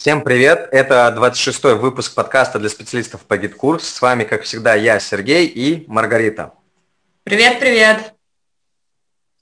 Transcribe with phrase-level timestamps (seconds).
[0.00, 0.66] Всем привет!
[0.72, 3.86] Это 26-й выпуск подкаста для специалистов по GetCourse.
[3.86, 6.54] С вами, как всегда, я, Сергей и Маргарита.
[7.24, 8.14] Привет-привет!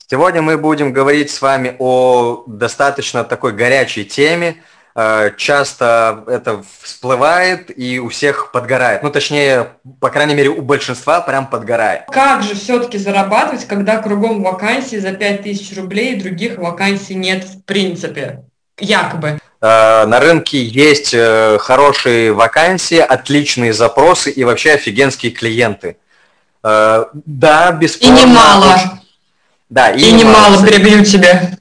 [0.09, 4.57] Сегодня мы будем говорить с вами о достаточно такой горячей теме.
[4.97, 9.05] Э, часто это всплывает и у всех подгорает.
[9.05, 12.07] Ну, точнее, по крайней мере, у большинства прям подгорает.
[12.11, 17.63] Как же все-таки зарабатывать, когда кругом вакансии за 5000 рублей и других вакансий нет в
[17.63, 18.48] принципе?
[18.79, 19.39] Якобы.
[19.61, 25.97] Э, на рынке есть э, хорошие вакансии, отличные запросы и вообще офигенские клиенты.
[26.63, 28.17] Э, да, бесспорно.
[28.17, 29.01] И немало.
[29.69, 31.59] Да, и, и немало, немало перебью тебя.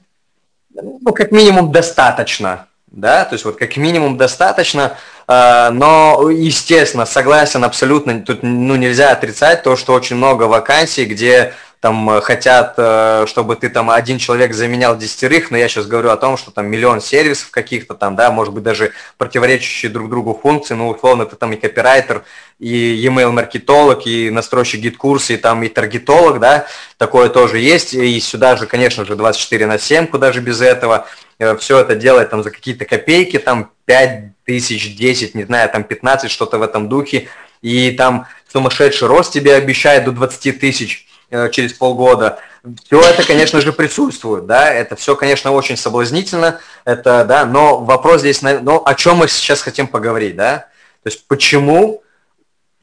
[0.74, 2.66] Ну, как минимум достаточно.
[2.86, 4.96] Да, то есть вот как минимум достаточно,
[5.28, 12.10] но, естественно, согласен абсолютно, тут ну, нельзя отрицать то, что очень много вакансий, где там
[12.10, 16.16] э, хотят, э, чтобы ты там один человек заменял десятерых, но я сейчас говорю о
[16.16, 20.74] том, что там миллион сервисов каких-то там, да, может быть даже противоречащие друг другу функции,
[20.74, 22.24] ну, условно, ты там и копирайтер,
[22.58, 27.94] и e-mail маркетолог, и настройщик GetCourse а, и там и таргетолог, да, такое тоже есть,
[27.94, 31.06] и сюда же, конечно же, 24 на 7, куда же без этого,
[31.38, 35.84] э, все это делает там за какие-то копейки, там 5 тысяч, 10, не знаю, там
[35.84, 37.28] 15, что-то в этом духе,
[37.62, 42.40] и там сумасшедший рост тебе обещает до 20 тысяч, через полгода.
[42.84, 48.20] Все это, конечно же, присутствует, да, это все, конечно, очень соблазнительно, это, да, но вопрос
[48.20, 50.66] здесь, ну, о чем мы сейчас хотим поговорить, да,
[51.02, 52.02] то есть почему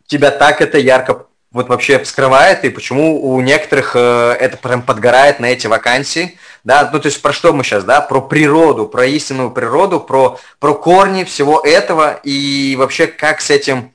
[0.08, 5.40] тебя так это ярко вот вообще вскрывает, и почему у некоторых э, это прям подгорает
[5.40, 9.06] на эти вакансии, да, ну то есть про что мы сейчас, да, про природу, про
[9.06, 13.94] истинную природу, про, про корни всего этого и вообще как с этим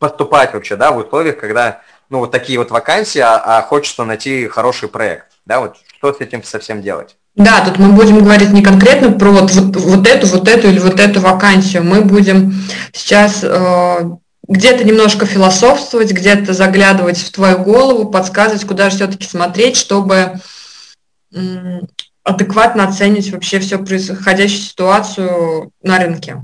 [0.00, 1.80] поступать вообще, да, в условиях, когда
[2.10, 5.26] ну, вот такие вот вакансии, а, а хочется найти хороший проект.
[5.44, 7.16] Да, вот что с этим совсем делать?
[7.34, 10.80] Да, тут мы будем говорить не конкретно про вот, вот, вот эту, вот эту или
[10.80, 11.84] вот эту вакансию.
[11.84, 12.52] Мы будем
[12.92, 14.10] сейчас э,
[14.48, 20.40] где-то немножко философствовать, где-то заглядывать в твою голову, подсказывать, куда же все-таки смотреть, чтобы
[21.32, 21.80] э,
[22.24, 26.42] адекватно оценить вообще всю происходящую ситуацию на рынке.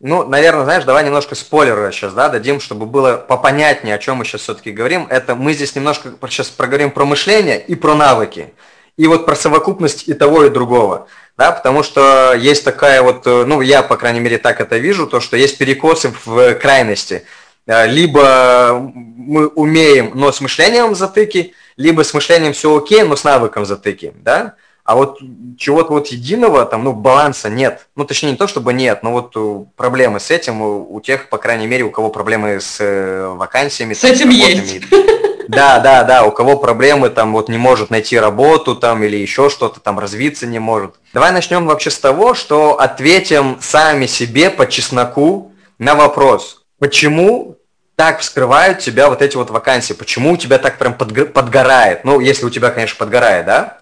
[0.00, 4.24] Ну, наверное, знаешь, давай немножко спойлеры сейчас, да, дадим, чтобы было попонятнее, о чем мы
[4.24, 5.08] сейчас все-таки говорим.
[5.10, 8.54] Это мы здесь немножко сейчас проговорим про мышление и про навыки.
[8.96, 11.08] И вот про совокупность и того, и другого.
[11.36, 15.06] Да, потому что есть такая вот, э, ну, я, по крайней мере, так это вижу,
[15.06, 17.24] то, что есть перекосы в крайности.
[17.66, 23.24] Э, либо мы умеем, но с мышлением затыки, либо с мышлением все окей, но с
[23.24, 24.54] навыком затыки, да
[24.88, 25.20] а вот
[25.58, 27.88] чего-то вот единого, там, ну, баланса нет.
[27.94, 31.28] Ну, точнее, не то, чтобы нет, но вот э, проблемы с этим у, у тех,
[31.28, 33.92] по крайней мере, у кого проблемы с э, вакансиями.
[33.92, 34.80] С этим есть.
[35.48, 39.48] Да, да, да, у кого проблемы, там, вот не может найти работу, там, или еще
[39.48, 40.96] что-то, там, развиться не может.
[41.14, 47.58] Давай начнем вообще с того, что ответим сами себе по чесноку на вопрос, почему
[47.98, 52.46] так вскрывают тебя вот эти вот вакансии, почему у тебя так прям подгорает, ну, если
[52.46, 53.77] у тебя, конечно, подгорает, да,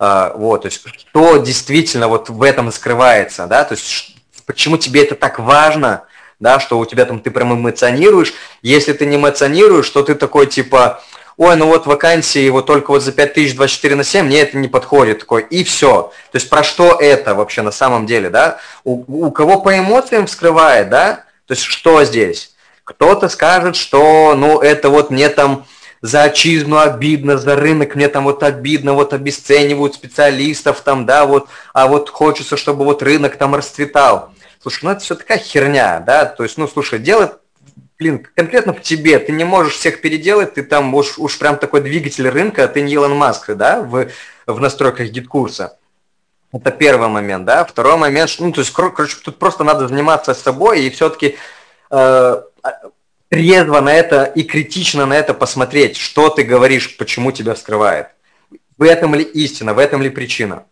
[0.00, 4.16] вот, то есть что действительно вот в этом скрывается, да, то есть
[4.46, 6.04] почему тебе это так важно,
[6.38, 10.46] да, что у тебя там ты прям эмоционируешь, если ты не эмоционируешь, что ты такой
[10.46, 11.02] типа,
[11.36, 15.20] ой, ну вот вакансии вот только вот за 5024 на 7, мне это не подходит,
[15.20, 16.12] такой, и все.
[16.32, 18.58] То есть про что это вообще на самом деле, да?
[18.84, 21.24] У, у кого по эмоциям вскрывает, да?
[21.46, 22.54] То есть что здесь?
[22.84, 25.66] Кто-то скажет, что, ну, это вот мне там
[26.02, 31.48] за отчизну обидно, за рынок мне там вот обидно, вот обесценивают специалистов там, да, вот,
[31.72, 34.30] а вот хочется, чтобы вот рынок там расцветал.
[34.62, 37.38] Слушай, ну это все такая херня, да, то есть, ну, слушай, дело,
[37.98, 41.80] блин, конкретно в тебе, ты не можешь всех переделать, ты там уж, уж прям такой
[41.80, 44.08] двигатель рынка, ты не Илон Маск, да, в,
[44.46, 45.76] в настройках GetCourse а.
[46.52, 47.64] Это первый момент, да.
[47.64, 51.36] Второй момент, ну, то есть, короче, тут просто надо заниматься собой и все-таки
[51.90, 52.42] э,
[53.30, 58.08] трезво на это и критично на это посмотреть, что ты говоришь, почему тебя вскрывает.
[58.76, 60.64] В этом ли истина, в этом ли причина?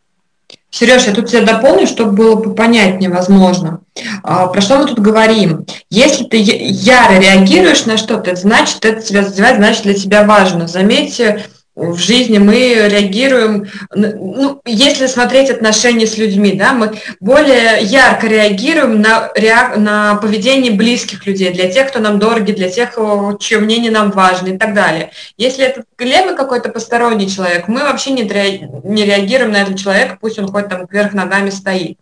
[0.71, 3.81] Сереж, я тут тебя дополню, чтобы было понятнее, возможно.
[4.23, 5.67] А, про что мы тут говорим?
[5.91, 10.67] Если ты яро реагируешь на что-то, значит, это тебя задевает, значит, для тебя важно.
[10.67, 11.47] Заметьте,
[11.79, 19.01] в жизни мы реагируем, ну, если смотреть отношения с людьми, да, мы более ярко реагируем
[19.01, 22.99] на, реак, на поведение близких людей, для тех, кто нам дороги, для тех,
[23.39, 25.13] чье мнение нам важно и так далее.
[25.37, 30.39] Если это левый какой-то посторонний человек, мы вообще не, не реагируем на этого человека, пусть
[30.39, 31.99] он хоть там вверх ногами стоит.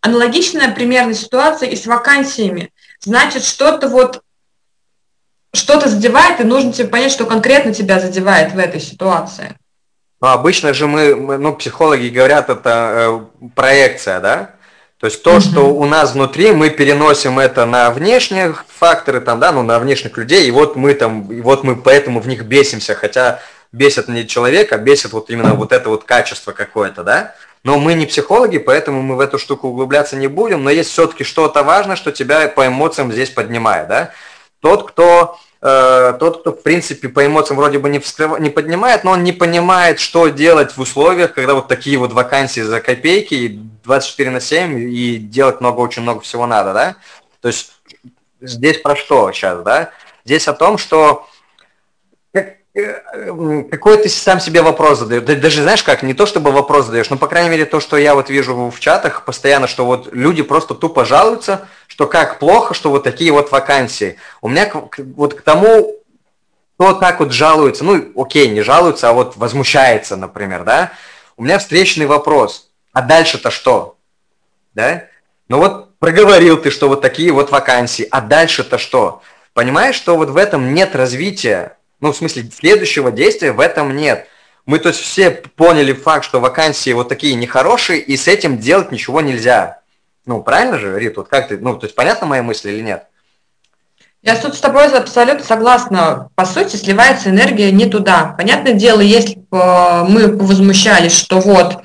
[0.00, 2.70] Аналогичная примерная ситуация и с вакансиями.
[3.00, 4.22] Значит, что-то вот
[5.52, 9.56] что-то задевает, и нужно тебе понять, что конкретно тебя задевает в этой ситуации.
[10.20, 14.50] Ну, обычно же мы, ну, психологи говорят, это э, проекция, да?
[14.98, 19.50] То есть то, что у нас внутри, мы переносим это на внешние факторы, там, да,
[19.50, 22.94] ну, на внешних людей, и вот мы там, и вот мы поэтому в них бесимся,
[22.94, 23.40] хотя
[23.72, 27.34] бесит не человека, а бесит вот именно вот это вот качество какое-то, да.
[27.64, 31.24] Но мы не психологи, поэтому мы в эту штуку углубляться не будем, но есть все-таки
[31.24, 34.10] что-то важное, что тебя по эмоциям здесь поднимает, да.
[34.60, 38.38] Тот, кто Э, тот, кто, в принципе, по эмоциям вроде бы не, вскрыв...
[38.40, 42.60] не поднимает, но он не понимает, что делать в условиях, когда вот такие вот вакансии
[42.60, 46.96] за копейки, 24 на 7, и делать много, очень много всего надо, да?
[47.42, 47.72] То есть
[48.40, 49.90] здесь про что сейчас, да?
[50.24, 51.26] Здесь о том, что
[52.72, 55.24] Э, какой ты сам себе вопрос задаешь.
[55.24, 58.14] Даже знаешь как, не то чтобы вопрос задаешь, но по крайней мере то, что я
[58.14, 61.68] вот вижу в чатах постоянно, что вот люди просто тупо жалуются,
[62.00, 64.16] что как плохо, что вот такие вот вакансии.
[64.40, 65.96] У меня вот к тому,
[66.76, 70.92] кто так вот жалуется, ну окей, не жалуется, а вот возмущается, например, да,
[71.36, 73.98] у меня встречный вопрос, а дальше-то что?
[74.72, 75.04] Да?
[75.48, 79.20] Ну вот проговорил ты, что вот такие вот вакансии, а дальше-то что?
[79.52, 84.26] Понимаешь, что вот в этом нет развития ну, в смысле, следующего действия в этом нет.
[84.64, 88.90] Мы, то есть, все поняли факт, что вакансии вот такие нехорошие, и с этим делать
[88.90, 89.79] ничего нельзя.
[90.30, 91.16] Ну, правильно же, Рит?
[91.16, 93.08] Вот как ты, ну, то есть, понятна моя мысль или нет?
[94.22, 96.28] Я тут с тобой абсолютно согласна.
[96.36, 98.36] По сути, сливается энергия не туда.
[98.38, 101.82] Понятное дело, если бы мы возмущались, что вот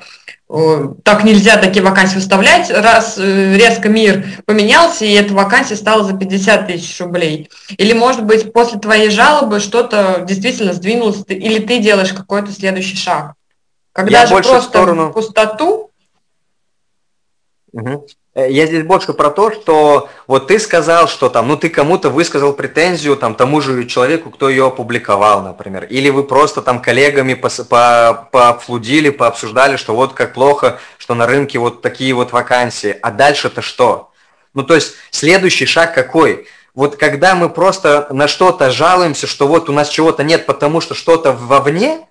[1.02, 6.16] так нельзя такие вакансии выставлять, раз э, резко мир поменялся, и эта вакансия стала за
[6.16, 7.50] 50 тысяч рублей.
[7.78, 13.34] Или, может быть, после твоей жалобы что-то действительно сдвинулось, или ты делаешь какой-то следующий шаг.
[13.90, 15.12] Когда Я же просто сторону...
[15.12, 15.90] пустоту...
[17.72, 18.06] Угу.
[18.36, 22.10] Э, я здесь больше про то, что вот ты сказал, что там, ну ты кому-то
[22.10, 27.32] высказал претензию там тому же человеку, кто ее опубликовал, например, или вы просто там коллегами
[27.32, 27.48] по
[28.30, 33.62] пообсудили, пообсуждали, что вот как плохо, что на рынке вот такие вот вакансии, а дальше-то
[33.62, 34.12] что?
[34.52, 36.46] Ну то есть следующий шаг какой?
[36.74, 40.94] Вот когда мы просто на что-то жалуемся, что вот у нас чего-то нет, потому что
[40.94, 42.06] что-то вовне,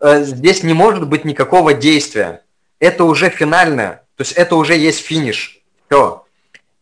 [0.00, 2.42] э, здесь не может быть никакого действия.
[2.80, 5.59] Это уже финальное, то есть это уже есть финиш.
[5.90, 6.24] Все.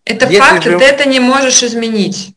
[0.04, 0.78] Это Если факт, же...
[0.78, 2.34] ты это не можешь изменить.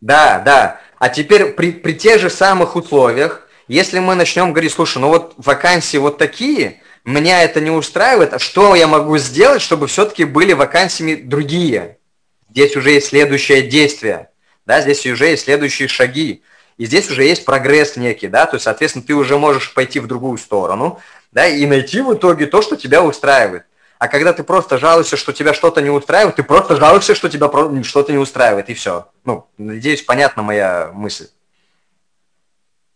[0.00, 0.80] Да, да.
[0.98, 5.34] А теперь при, при тех же самых условиях, если мы начнем говорить, слушай, ну вот
[5.36, 10.52] вакансии вот такие, меня это не устраивает, а что я могу сделать, чтобы все-таки были
[10.52, 11.98] вакансиями другие?
[12.50, 14.30] Здесь уже есть следующее действие,
[14.66, 16.42] да, здесь уже есть следующие шаги.
[16.78, 20.06] И здесь уже есть прогресс некий, да, то есть, соответственно, ты уже можешь пойти в
[20.06, 21.00] другую сторону,
[21.32, 23.64] да, и найти в итоге то, что тебя устраивает.
[24.02, 27.48] А когда ты просто жалуешься, что тебя что-то не устраивает, ты просто жалуешься, что тебя
[27.84, 29.06] что-то не устраивает, и все.
[29.24, 31.28] Ну, надеюсь, понятна моя мысль.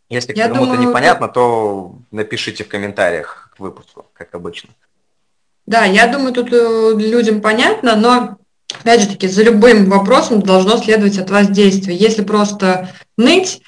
[0.08, 4.70] Если кому-то непонятно, то напишите в комментариях к выпуску, как обычно.
[5.64, 8.38] Да, я думаю, тут э, людям понятно, но
[8.81, 11.97] опять же таки, за любым вопросом должно следовать от вас действие.
[11.97, 13.62] Если просто ныть,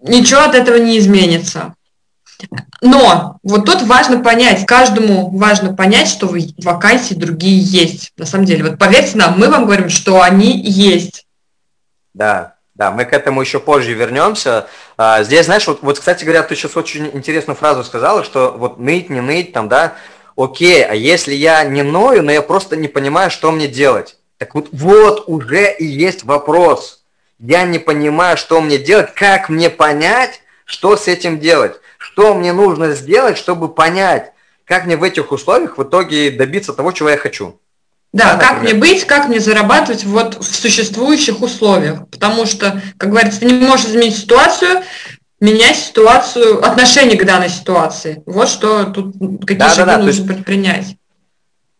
[0.00, 1.76] ничего от этого не изменится.
[2.80, 8.12] Но вот тут важно понять, каждому важно понять, что вакансии другие есть.
[8.16, 11.26] На самом деле, вот поверьте нам, мы вам говорим, что они есть.
[12.14, 14.66] Да, да, мы к этому еще позже вернемся.
[14.96, 18.78] А, здесь, знаешь, вот, вот, кстати говоря, ты сейчас очень интересную фразу сказала, что вот
[18.78, 19.94] ныть, не ныть, там, да,
[20.36, 24.16] окей, а если я не ною, но я просто не понимаю, что мне делать?
[24.38, 27.04] Так вот, вот уже и есть вопрос.
[27.38, 32.52] Я не понимаю, что мне делать, как мне понять, что с этим делать что мне
[32.52, 34.32] нужно сделать, чтобы понять,
[34.64, 37.60] как мне в этих условиях в итоге добиться того, чего я хочу.
[38.12, 42.08] Да, да как мне быть, как мне зарабатывать вот в существующих условиях.
[42.08, 44.82] Потому что, как говорится, ты не можешь изменить ситуацию,
[45.40, 48.22] менять ситуацию, отношение к данной ситуации.
[48.26, 50.96] Вот что тут, какие да, шаги да, да, нужно предпринять.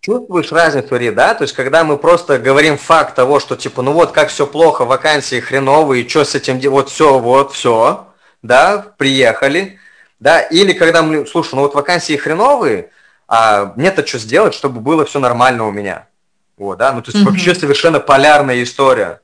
[0.02, 1.34] Чувствуешь разницу, Ри, да?
[1.34, 4.84] То есть, когда мы просто говорим факт того, что, типа, ну вот, как все плохо,
[4.84, 8.09] вакансии хреновые, что с этим делать, вот все, вот, все,
[8.42, 9.78] да, приехали,
[10.18, 12.90] да, или когда мы, слушай, ну вот вакансии хреновые,
[13.28, 16.06] а мне-то что сделать, чтобы было все нормально у меня.
[16.56, 17.30] Вот, да, ну то есть mm-hmm.
[17.30, 19.20] вообще совершенно полярная история.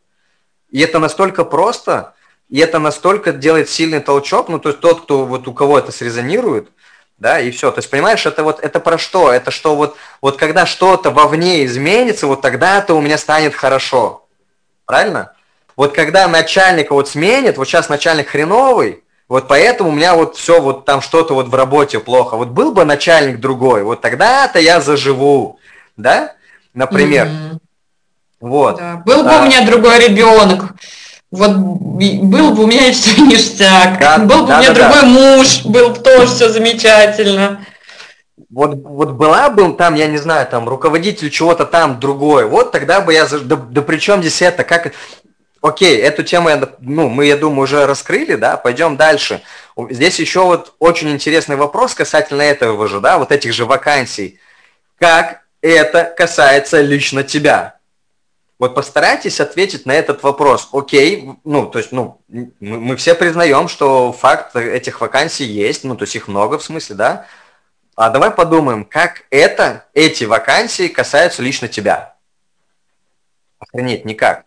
[0.70, 2.14] И это настолько просто,
[2.48, 5.92] и это настолько делает сильный толчок, ну то есть тот, кто вот у кого это
[5.92, 6.70] срезонирует,
[7.18, 7.70] да, и все.
[7.70, 9.32] То есть, понимаешь, это вот, это про что?
[9.32, 14.26] Это что вот, вот когда что-то вовне изменится, вот тогда-то у меня станет хорошо.
[14.84, 15.32] Правильно?
[15.76, 20.60] Вот когда начальника вот сменит, вот сейчас начальник хреновый, вот поэтому у меня вот все
[20.60, 22.36] вот там что-то вот в работе плохо.
[22.36, 25.58] Вот был бы начальник другой, вот тогда-то я заживу,
[25.96, 26.34] да,
[26.74, 27.26] например.
[27.26, 27.58] Mm-hmm.
[28.40, 28.76] Вот.
[28.76, 29.02] Да.
[29.04, 30.74] Был бы а, у меня другой ребенок,
[31.32, 35.00] вот был бы у меня все ништяк, да, был бы да, у меня да, другой
[35.00, 35.06] да.
[35.06, 37.66] муж, был бы тоже все замечательно.
[38.48, 43.00] вот, вот была бы там, я не знаю, там руководитель чего-то там другой, вот тогда
[43.00, 44.92] бы я, да, да при чем здесь это, как,
[45.66, 49.42] окей, эту тему, ну, мы, я думаю, уже раскрыли, да, пойдем дальше.
[49.90, 54.38] Здесь еще вот очень интересный вопрос касательно этого же, да, вот этих же вакансий.
[54.98, 57.76] Как это касается лично тебя?
[58.58, 60.70] Вот постарайтесь ответить на этот вопрос.
[60.72, 66.04] Окей, ну, то есть, ну, мы все признаем, что факт этих вакансий есть, ну, то
[66.04, 67.26] есть их много в смысле, да,
[67.96, 72.14] а давай подумаем, как это, эти вакансии касаются лично тебя.
[73.58, 74.44] Охренеть, никак.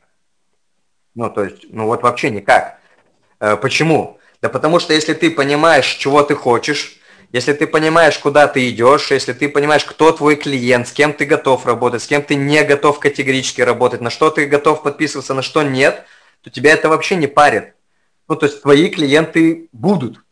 [1.16, 2.80] Ну, то есть, ну вот вообще никак.
[3.40, 4.20] Э, почему?
[4.42, 7.00] Да потому что если ты понимаешь, чего ты хочешь,
[7.32, 11.26] если ты понимаешь, куда ты идешь, если ты понимаешь, кто твой клиент, с кем ты
[11.26, 15.42] готов работать, с кем ты не готов категорически работать, на что ты готов подписываться, на
[15.42, 16.06] что нет,
[16.42, 17.76] то тебя это вообще не парит.
[18.28, 20.24] Ну, то есть твои клиенты будут.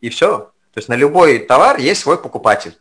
[0.00, 0.52] И все.
[0.74, 2.76] То есть на любой товар есть свой покупатель.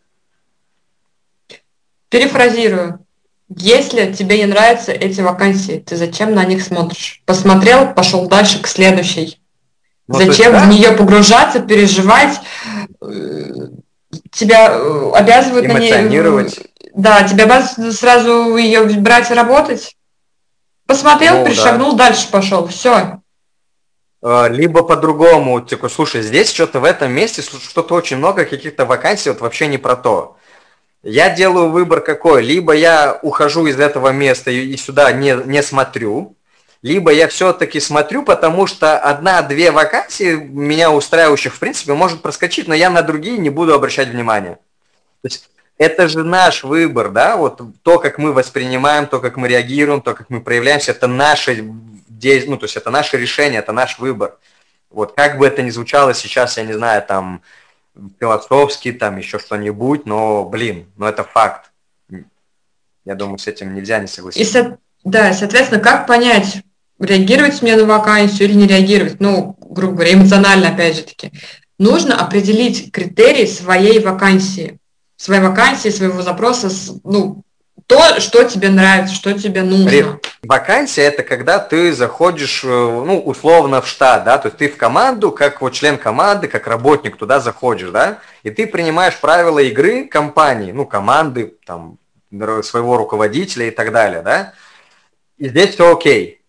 [2.09, 3.05] Перефразирую.
[3.49, 7.21] Если тебе не нравятся эти вакансии, ты зачем на них смотришь?
[7.25, 9.39] Посмотрел, пошел дальше к следующей.
[10.07, 10.65] Ну, зачем есть, да?
[10.65, 12.39] в нее погружаться, переживать?
[13.01, 13.67] Э,
[14.31, 15.91] тебя э, обязывают на ней...
[16.93, 19.95] Да, тебя обязывают сразу ее брать и работать.
[20.85, 22.07] Посмотрел, ну, перешагнул, да.
[22.07, 22.67] дальше пошел.
[22.67, 23.21] Все.
[24.23, 29.29] А, либо по-другому, типа, слушай, здесь что-то в этом месте, что-то очень много каких-то вакансий,
[29.29, 30.36] вот вообще не про то.
[31.03, 36.35] Я делаю выбор какой, либо я ухожу из этого места и сюда не, не смотрю,
[36.81, 42.75] либо я все-таки смотрю, потому что одна-две вакансии меня устраивающих, в принципе, может проскочить, но
[42.75, 44.59] я на другие не буду обращать внимания.
[45.21, 49.47] То есть это же наш выбор, да, вот то, как мы воспринимаем, то, как мы
[49.47, 51.63] реагируем, то, как мы проявляемся, это наше
[52.47, 54.37] ну, то есть это наше решение, это наш выбор.
[54.89, 57.41] Вот как бы это ни звучало сейчас, я не знаю, там,
[58.19, 61.71] философски, там, еще что-нибудь, но, блин, ну это факт.
[63.05, 64.41] Я думаю, с этим нельзя не согласиться.
[64.41, 64.77] И, со...
[65.03, 66.61] да, соответственно, как понять,
[66.99, 69.19] реагировать мне на вакансию или не реагировать?
[69.19, 71.31] Ну, грубо говоря, эмоционально, опять же таки.
[71.79, 74.79] Нужно определить критерии своей вакансии,
[75.15, 76.69] своей вакансии, своего запроса,
[77.03, 77.43] ну,
[77.87, 80.19] то, что тебе нравится, что тебе нужно.
[80.43, 84.77] Вакансия– это когда ты заходишь, э, ну, условно, в штат, да, то есть ты в
[84.77, 90.05] команду, как вот член команды, как работник туда заходишь, да, и ты принимаешь правила игры
[90.05, 91.97] компании, ну, команды, там,
[92.29, 94.53] своего руководителя и так далее, да,
[95.37, 96.41] и здесь все окей.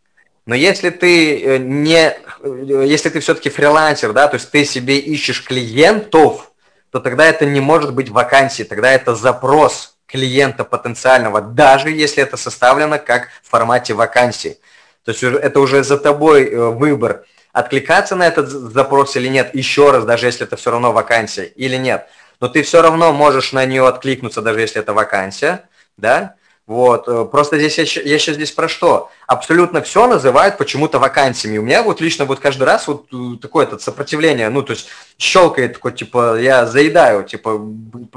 [0.44, 4.98] Но если ты э, не, э, если ты все-таки фрилансер, да, то есть ты себе
[4.98, 6.52] ищешь клиентов,
[6.90, 12.36] то тогда это не может быть вакансией, тогда это запрос клиента потенциального, даже если это
[12.36, 14.58] составлено как в формате вакансии.
[15.04, 19.90] То есть это уже за тобой э, выбор, откликаться на этот запрос или нет, еще
[19.90, 22.08] раз, даже если это все равно вакансия или нет.
[22.40, 26.36] Но ты все равно можешь на нее откликнуться, даже если это вакансия, да,
[26.68, 29.10] вот, э, просто здесь я, я сейчас здесь про что?
[29.26, 31.56] Абсолютно все называют почему-то вакансиями.
[31.56, 34.86] У меня вот лично вот каждый раз вот э, такое это сопротивление, ну, то есть
[35.16, 37.58] щелкает такой, типа, я заедаю, типа,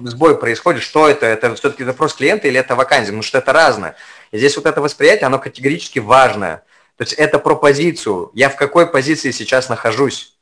[0.04, 1.26] сбой происходит, что это?
[1.26, 3.12] Это все-таки запрос клиента или это вакансия?
[3.12, 3.96] Потому что это разное.
[4.32, 6.66] И здесь вот это восприятие, оно категорически важное.
[6.98, 8.32] То есть это про позицию.
[8.34, 10.36] Я в какой позиции сейчас нахожусь?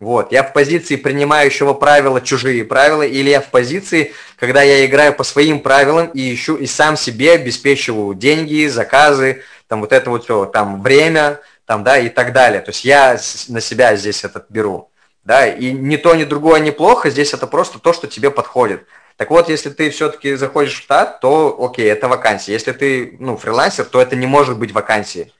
[0.00, 5.14] Вот, я в позиции принимающего правила чужие правила, или я в позиции, когда я играю
[5.14, 10.24] по своим правилам и ищу, и сам себе обеспечиваю деньги, заказы, там вот это вот
[10.24, 12.60] все, там время, там, да, и так далее.
[12.60, 14.90] То есть я на себя здесь этот беру,
[15.22, 18.86] да, и ни то, ни другое неплохо, здесь это просто то, что тебе подходит.
[19.16, 22.52] Так вот, если ты все-таки заходишь в штат, то окей, это вакансия.
[22.52, 25.32] Если ты, ну, фрилансер, то это не может быть вакансией.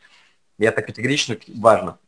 [0.59, 1.99] И это категорично важно.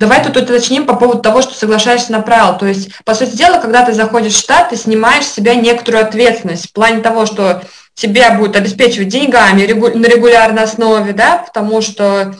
[0.00, 2.58] Давай тут уточним по поводу того, что соглашаешься на правила.
[2.58, 6.02] То есть, по сути дела, когда ты заходишь в штат, ты снимаешь с себя некоторую
[6.02, 12.34] ответственность в плане того, что тебя будут обеспечивать деньгами на регулярной основе, да, потому что,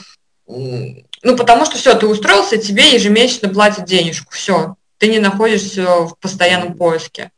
[0.46, 6.16] ну, потому что все, ты устроился, тебе ежемесячно платят денежку, все, ты не находишься в
[6.18, 7.30] постоянном поиске.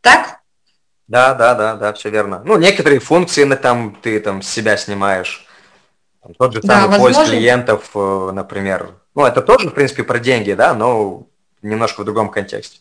[0.00, 0.40] Так?
[1.06, 2.42] Да, да, да, да, все верно.
[2.44, 5.45] Ну, некоторые функции на там ты там себя снимаешь.
[6.38, 8.90] Тот же самый да, поиск клиентов, э, например.
[9.14, 11.26] Ну, это тоже, в принципе, про деньги, да, но
[11.62, 12.80] немножко в другом контексте.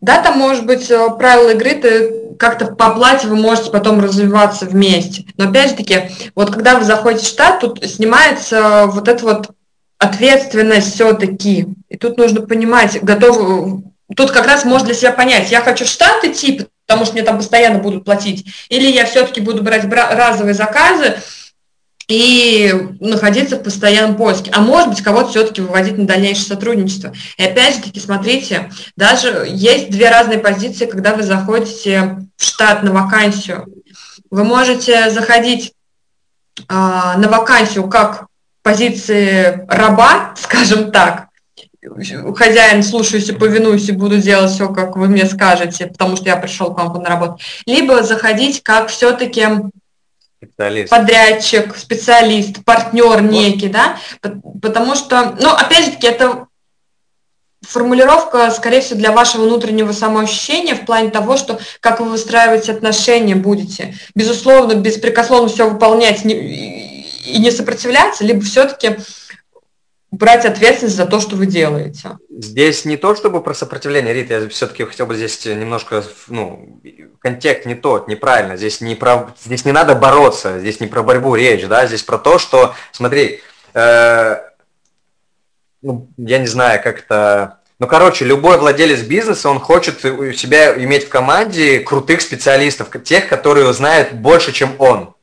[0.00, 4.66] Да, там может быть э, правила игры, ты как-то по плате вы можете потом развиваться
[4.66, 5.24] вместе.
[5.38, 9.50] Но опять же таки, вот когда вы заходите в штат, тут снимается вот эта вот
[9.98, 11.68] ответственность все-таки.
[11.88, 13.82] И тут нужно понимать, готов,
[14.14, 17.22] тут как раз можно для себя понять, я хочу в штат идти, потому что мне
[17.22, 21.16] там постоянно будут платить, или я все-таки буду брать разовые заказы,
[22.06, 24.50] и находиться в постоянном поиске.
[24.54, 27.14] А может быть, кого-то все-таки выводить на дальнейшее сотрудничество.
[27.38, 32.82] И опять же таки, смотрите, даже есть две разные позиции, когда вы заходите в штат
[32.82, 33.66] на вакансию.
[34.30, 35.72] Вы можете заходить
[36.68, 38.26] а, на вакансию как
[38.62, 41.28] позиции раба, скажем так,
[42.36, 46.36] хозяин, слушаюсь и повинуюсь и буду делать все, как вы мне скажете, потому что я
[46.36, 47.38] пришел к вам на работу.
[47.66, 49.46] Либо заходить как все-таки
[50.42, 50.90] специалист.
[50.90, 53.98] подрядчик, специалист, партнер некий, да,
[54.62, 56.46] потому что, ну, опять же таки, это
[57.66, 63.36] формулировка, скорее всего, для вашего внутреннего самоощущения в плане того, что как вы выстраиваете отношения
[63.36, 63.94] будете.
[64.14, 68.98] Безусловно, беспрекословно все выполнять и не сопротивляться, либо все-таки
[70.14, 72.18] брать ответственность за то, что вы делаете.
[72.30, 76.80] Здесь не то, чтобы про сопротивление, Рит, я все-таки хотел бы здесь немножко, ну,
[77.18, 78.56] контекст не тот, неправильно.
[78.56, 82.18] Здесь не про, здесь не надо бороться, здесь не про борьбу речь, да, здесь про
[82.18, 83.40] то, что, смотри,
[83.74, 84.36] э,
[85.82, 90.76] ну, я не знаю, как это, ну, короче, любой владелец бизнеса, он хочет у себя
[90.76, 95.13] иметь в команде крутых специалистов, тех, которые знают больше, чем он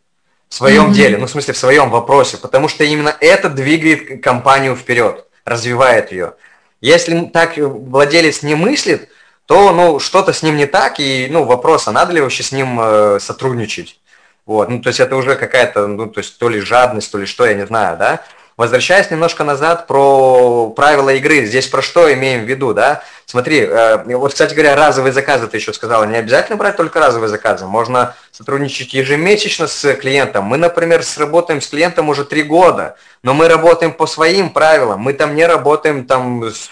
[0.51, 0.93] в своем mm-hmm.
[0.93, 6.11] деле, ну, в смысле, в своем вопросе, потому что именно это двигает компанию вперед, развивает
[6.11, 6.33] ее.
[6.81, 9.07] Если так владелец не мыслит,
[9.45, 12.51] то, ну, что-то с ним не так, и, ну, вопрос, а надо ли вообще с
[12.51, 13.97] ним э, сотрудничать?
[14.45, 17.25] Вот, ну, то есть это уже какая-то, ну, то есть то ли жадность, то ли
[17.25, 18.21] что, я не знаю, да?
[18.57, 23.01] Возвращаясь немножко назад про правила игры, здесь про что имеем в виду, да?
[23.25, 27.29] Смотри, э, вот, кстати говоря, разовые заказы ты еще сказала, не обязательно брать только разовые
[27.29, 30.43] заказы, можно сотрудничать ежемесячно с клиентом.
[30.43, 35.13] Мы, например, сработаем с клиентом уже три года, но мы работаем по своим правилам, мы
[35.13, 36.69] там не работаем там с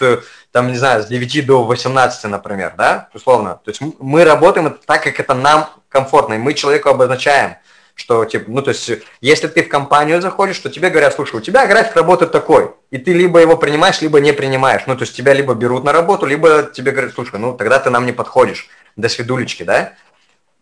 [0.52, 3.60] там, не знаю, с 9 до 18, например, да, условно.
[3.64, 7.56] То есть мы работаем так, как это нам комфортно, и мы человеку обозначаем–
[8.00, 8.92] что, типа, ну, то есть,
[9.22, 12.98] если ты в компанию заходишь, то тебе говорят, слушай, у тебя график работы такой, и
[12.98, 14.84] ты либо его принимаешь, либо не принимаешь.
[14.88, 17.90] Ну, то есть, тебя либо берут на работу, либо тебе говорят, слушай, ну, тогда ты
[17.90, 19.94] нам не подходишь, до свидулечки, да?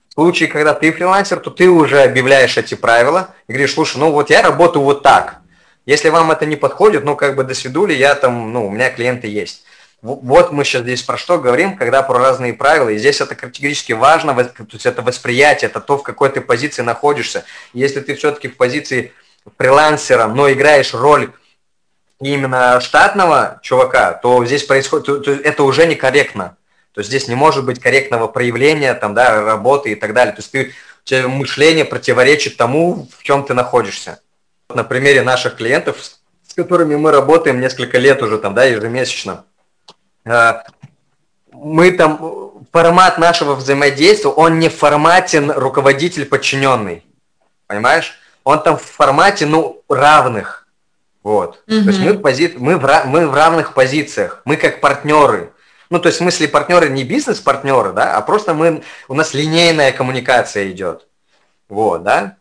[0.09, 4.11] В случае, когда ты фрилансер, то ты уже объявляешь эти правила и говоришь, слушай, ну,
[4.11, 5.41] вот я работаю вот так.
[5.85, 8.89] Если вам это не подходит, ну, как бы до свидули, я там, ну, у меня
[8.89, 9.63] клиенты есть.
[10.03, 12.89] Вот мы сейчас здесь про что говорим, когда про разные правила.
[12.89, 16.83] И здесь это категорически важно, то есть это восприятие, это то, в какой ты позиции
[16.83, 17.45] находишься.
[17.73, 19.11] Если ты все-таки в позиции
[19.57, 21.31] фрилансера, но играешь роль
[22.21, 26.57] именно штатного чувака, то здесь происходит, то, то это уже некорректно.
[26.93, 30.33] То есть здесь не может быть корректного проявления там, да, работы и так далее.
[30.33, 34.19] То есть ты, у тебя мышление противоречит тому, в чем ты находишься.
[34.69, 39.45] На примере наших клиентов, с которыми мы работаем несколько лет уже там, да, ежемесячно,
[41.51, 47.03] мы там, формат нашего взаимодействия, он не в формате руководитель-подчиненный,
[47.67, 48.19] понимаешь?
[48.43, 50.67] Он там в формате, ну, равных,
[51.27, 51.61] вот.
[51.67, 51.83] Mm-hmm.
[51.83, 52.55] То есть мы, пози...
[52.57, 53.03] мы, в...
[53.05, 55.51] мы в равных позициях, мы как партнеры.
[55.89, 59.91] Ну, то есть в смысле партнеры не бизнес-партнеры, да, а просто мы, у нас линейная
[59.91, 61.07] коммуникация идет.
[61.67, 62.37] Вот, да.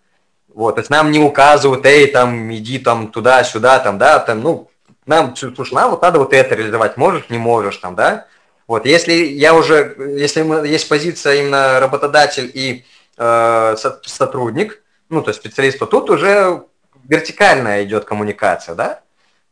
[0.54, 4.70] Вот, то есть нам не указывают, эй, там, иди там туда-сюда, там, да, там, ну,
[5.06, 8.26] нам, слушай, нам вот надо вот это реализовать, можешь, не можешь, там, да?
[8.66, 12.84] Вот, если я уже, если мы, есть позиция именно работодатель и
[13.16, 16.64] э, сотрудник, ну, то есть специалист, то тут уже
[17.04, 19.00] вертикальная идет коммуникация, да?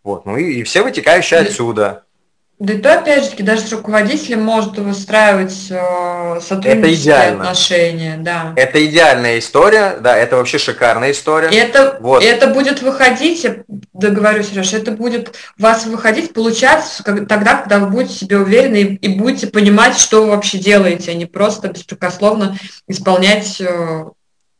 [0.02, 2.04] Вот, ну и, и все вытекающие отсюда.
[2.60, 8.16] Да и то, опять же таки, даже с руководителем может выстраивать э, сотруднические это отношения.
[8.18, 8.52] Да.
[8.54, 11.48] Это идеальная история, да, это вообще шикарная история.
[11.50, 12.22] И это, вот.
[12.22, 13.56] это будет выходить, я
[13.92, 18.94] договорюсь, Сереж, это будет вас выходить, получаться как, тогда, когда вы будете себе уверены и,
[18.94, 24.04] и будете понимать, что вы вообще делаете, а не просто беспрекословно исполнять э,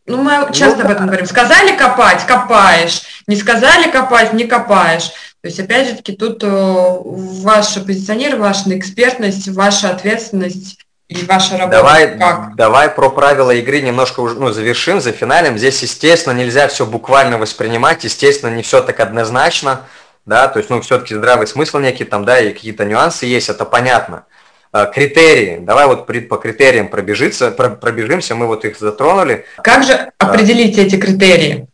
[0.06, 1.26] ну, мы часто ну, об этом говорим.
[1.26, 3.02] Сказали копать, копаешь.
[3.26, 5.10] Не сказали копать, не копаешь.
[5.44, 10.78] То есть, опять же таки, тут э, ваше позиционирование, ваша экспертность, ваша ответственность
[11.08, 11.76] и ваша работа.
[11.76, 12.56] Давай, как?
[12.56, 15.58] давай про правила игры немножко уже ну, завершим, за финалем.
[15.58, 19.82] Здесь, естественно, нельзя все буквально воспринимать, естественно, не все так однозначно,
[20.24, 23.66] да, то есть, ну, все-таки здравый смысл некий там, да, и какие-то нюансы есть, это
[23.66, 24.24] понятно.
[24.72, 29.44] Э, критерии, давай вот по критериям пробежиться, пробежимся, мы вот их затронули.
[29.62, 31.68] Как же определить эти критерии?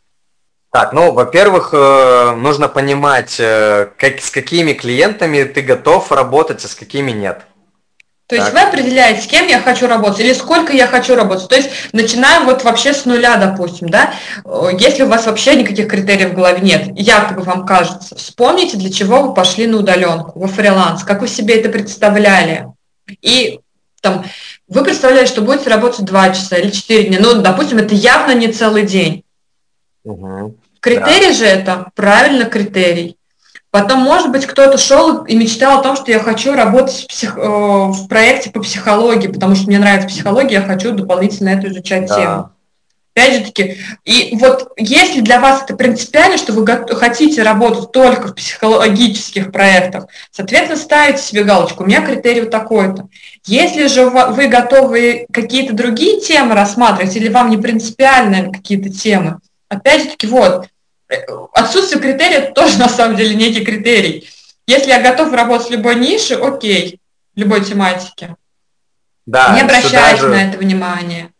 [0.71, 6.67] Так, ну, во-первых, э, нужно понимать, э, как, с какими клиентами ты готов работать, а
[6.69, 7.41] с какими нет.
[8.27, 8.53] То есть так.
[8.53, 11.49] вы определяете, с кем я хочу работать или сколько я хочу работать.
[11.49, 14.13] То есть начинаем вот вообще с нуля, допустим, да.
[14.79, 19.21] Если у вас вообще никаких критериев в голове нет, якобы вам кажется, вспомните, для чего
[19.21, 22.67] вы пошли на удаленку, во фриланс, как вы себе это представляли.
[23.21, 23.59] И
[23.99, 24.23] там,
[24.69, 28.47] вы представляете, что будете работать 2 часа или 4 дня, ну, допустим, это явно не
[28.47, 29.25] целый день.
[30.05, 30.55] Угу.
[30.81, 31.33] Критерий да.
[31.33, 33.17] же это правильно критерий.
[33.69, 37.37] Потом, может быть, кто-то шел и мечтал о том, что я хочу работать в, псих...
[37.37, 42.07] Э, в проекте по психологии, потому что мне нравится психология, я хочу дополнительно эту изучать
[42.07, 42.15] да.
[42.15, 42.51] тему.
[43.13, 46.65] Опять же таки, и вот если для вас это принципиально, что вы
[46.95, 53.09] хотите работать только в психологических проектах, соответственно, ставите себе галочку, у меня критерий вот такой-то.
[53.45, 59.39] Если же вы готовы какие-то другие темы рассматривать, или вам не принципиальны какие-то темы,
[59.71, 60.67] опять же таки, вот,
[61.09, 61.15] э,
[61.53, 64.29] отсутствие критерия– тоже на самом деле некий критерий.
[64.67, 66.99] Если я готов работать в любой нише, окей,
[67.35, 68.35] в любой тематике.
[69.25, 70.27] Да, не обращайте же...
[70.27, 71.31] на это внимание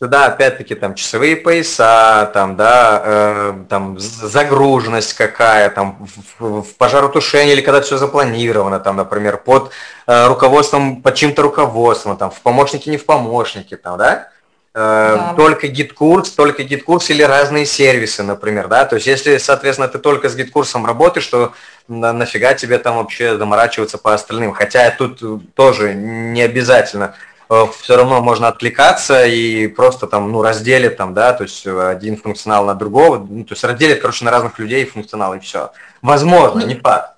[0.00, 6.06] сюда опять-таки там часовые пояса, там, да, э, там загруженность какая, там
[6.38, 9.72] в, в пожаротушении или когда все запланировано, там, например, под
[10.06, 14.28] э, руководством, под чьим-то руководством, там, в помощнике, не в помощнике, там, да,
[14.74, 15.34] да.
[15.36, 20.28] только GetCourse, только GetCourse или разные сервисы, например, да, то есть если, соответственно, ты только
[20.28, 21.52] с GetCourse ом работаешь, то
[21.88, 25.20] на, нафига тебе там вообще заморачиваться по остальным, хотя тут
[25.54, 27.14] тоже не обязательно
[27.50, 32.16] Э, все равно можно отвлекаться и просто там, ну, разделить там, да, то есть один
[32.16, 35.72] функционал на другого, ну, то есть разделить, короче, на разных людей функционал и все.
[36.02, 37.14] Возможно, ну, не факт.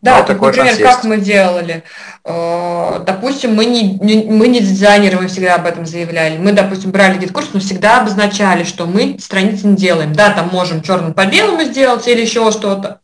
[0.00, 1.82] Да, так, например, как мы делали.
[2.24, 6.38] Э, допустим, мы не, не, мы не дизайнеры, мы всегда об этом заявляли.
[6.38, 10.12] Мы, допустим, брали GetCourse, но всегда обозначали, что мы страницы не делаем.
[10.12, 13.00] Да, там можем черным по белому сделать или еще что-то.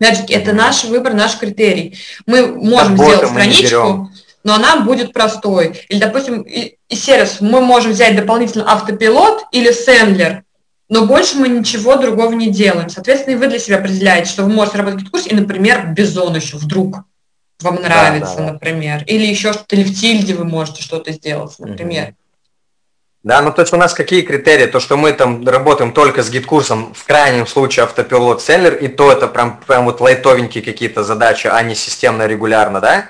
[0.00, 1.96] Же, это наш выбор, наш критерий.
[2.26, 4.10] Мы можем сделать страничку,
[4.42, 5.80] но она будет простой.
[5.88, 10.42] Или, допустим, и, и сервис мы можем взять дополнительно автопилот или Senler,
[10.92, 12.90] но больше мы ничего другого не делаем.
[12.90, 16.36] Соответственно, и вы для себя определяете, что вы можете работать в курсе, и, например, Bizon
[16.36, 17.04] еще вдруг
[17.62, 18.52] вам нравится, да, да.
[18.52, 19.02] например.
[19.06, 22.08] Или еще что-то, или в тильде вы можете что-то сделать, например.
[22.08, 22.14] Угу.
[23.22, 24.66] Да, ну то есть у нас какие критерии?
[24.66, 28.88] То, что мы там работаем только с GetCourse ом, в крайнем случае автопилот Senler, и
[28.88, 33.06] то это прям, прям вот лайтовенькие какие-то задачи, а не системно, регулярно, да?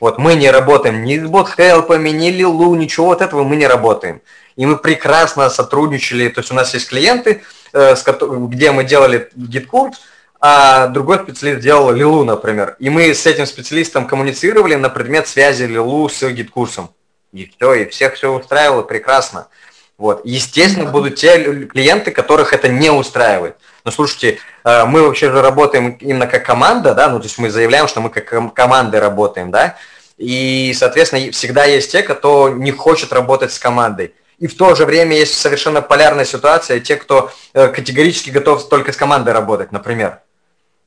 [0.00, 3.66] Вот мы не работаем ни с BotHelp ами, ни LeeLoo, ничего вот этого мы не
[3.66, 4.22] работаем.
[4.56, 7.42] И мы прекрасно сотрудничали, то есть у нас есть клиенты,
[7.72, 7.94] э,
[8.48, 10.00] где мы делали GetCourse,
[10.40, 12.76] а другой специалист делал LeeLoo, например.
[12.78, 16.90] И мы с этим специалистом коммуницировали на предмет связи LeeLoo с GetCourse ом.
[17.32, 19.48] И все, и всех все устраивало прекрасно.
[19.98, 20.22] Вот.
[20.24, 23.56] Естественно, будут те клиенты, которых это не устраивает.
[23.84, 27.50] Но слушайте, э, мы вообще же работаем именно как команда, да, ну то есть мы
[27.50, 29.76] заявляем, что мы как команды работаем, да,
[30.18, 34.14] и, соответственно, всегда есть те, кто не хочет работать с командой.
[34.38, 38.92] И в то же время есть совершенно полярная ситуация, те, кто э, категорически готов только
[38.92, 40.20] с командой работать, например.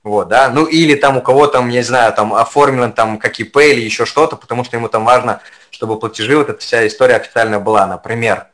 [0.03, 3.39] Вот, да, ну или там у кого там, я не знаю, там оформлен там как
[3.39, 7.15] ИП или еще что-то, потому что ему там важно, чтобы платежи, вот эта вся история
[7.15, 8.45] официально была, например.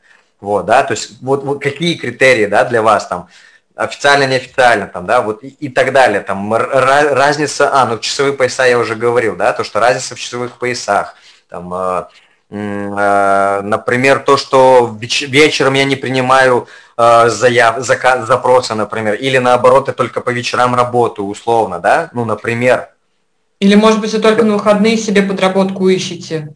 [0.42, 3.28] Вот, да, то есть вот, вот какие критерии, да, для вас там,
[3.76, 8.66] официально, неофициально, там, да, вот и, и так далее, там, разница, а, ну, часовые пояса
[8.66, 11.16] я уже говорил, да, то, что разница в часовых поясах,
[11.50, 12.06] там, э,
[12.50, 19.94] например, то, что вечером я не принимаю э, заяв, заказ, запросы, например, или наоборот, я
[19.94, 22.90] только по вечерам работаю, условно, да, ну, например.
[23.60, 26.56] Или, может быть, вы только на выходные себе подработку ищете.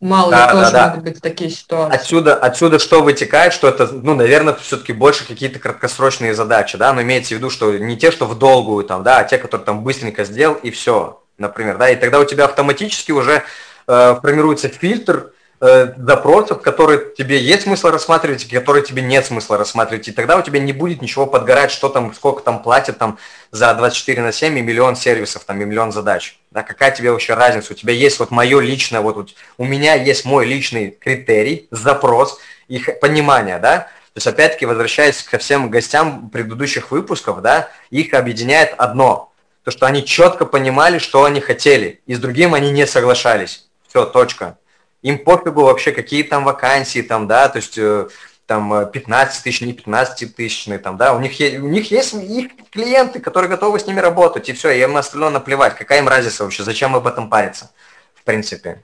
[0.00, 1.96] Мало да, ли тоже да, могут быть такие ситуации.
[1.96, 7.00] Отсюда, отсюда что вытекает, что это, ну, наверное, все-таки больше какие-то краткосрочные задачи, да, но
[7.00, 9.82] имеется в виду, что не те, что в долгую там, да, а те, которые там
[9.82, 13.44] быстренько сделал и все, например, да, и тогда у тебя автоматически уже
[13.86, 15.32] формируется фильтр,
[15.66, 20.06] Э, запросов, которые тебе есть смысл рассматривать, и которые тебе нет смысла рассматривать.
[20.08, 23.18] И тогда у тебя не будет ничего подгорать, что там, сколько там платят там
[23.50, 26.38] за 24 на 7 и миллион сервисов, там и миллион задач.
[26.50, 27.72] Да, какая тебе вообще разница?
[27.72, 32.38] У тебя есть вот мое личное, вот, вот у меня есть мой личный критерий, запрос,
[32.68, 38.74] их понимание, да, то есть, опять-таки, возвращаясь ко всем гостям предыдущих выпусков, да, их объединяет
[38.76, 39.32] одно.
[39.64, 43.64] То, что они четко понимали, что они хотели, и с другим они не соглашались.
[43.94, 44.58] Все, точка
[45.04, 48.08] им пофигу вообще, какие там вакансии, там, да, то есть э,
[48.46, 52.14] там 15 э, тысяч, не 15 тысячные, там, да, у них, есть, у них есть
[52.14, 56.08] их клиенты, которые готовы с ними работать, и все, и им остальное наплевать, какая им
[56.08, 57.70] разница вообще, зачем об этом париться,
[58.14, 58.82] в принципе.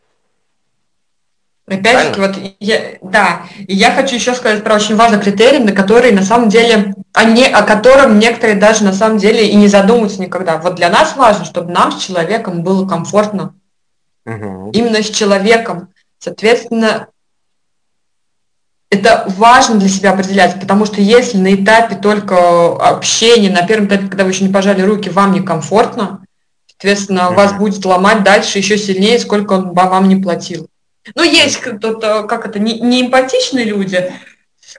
[1.67, 6.13] Опять-таки, вот я, да, и я хочу еще сказать про очень важный критерий, на который
[6.13, 10.59] на самом деле, они, о котором некоторые даже на самом деле и не задумываются никогда.
[10.59, 13.55] Вот для нас важно, чтобы нам с человеком было комфортно.
[14.31, 14.71] Угу.
[14.73, 15.89] Именно с человеком.
[16.19, 17.09] Соответственно,
[18.91, 24.09] это важно для себя определять, потому что если на этапе только общения, на первом этапе,
[24.09, 26.25] когда вы еще не пожали руки, вам некомфортно,
[26.67, 27.35] соответственно, mm-hmm.
[27.35, 30.69] вас будет ломать дальше еще сильнее, сколько он вам не платил.
[31.15, 34.13] Ну, есть кто-то, как это, не, не эмпатичные люди,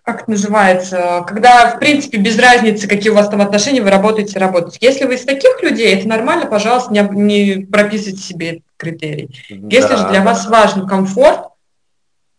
[0.03, 4.39] как это называется, когда, в принципе, без разницы, какие у вас там отношения, вы работаете,
[4.39, 4.77] работаете.
[4.81, 9.29] Если вы из таких людей, это нормально, пожалуйста, не, не прописывайте себе этот критерий.
[9.49, 10.25] Если да, же для да.
[10.25, 11.49] вас важен комфорт,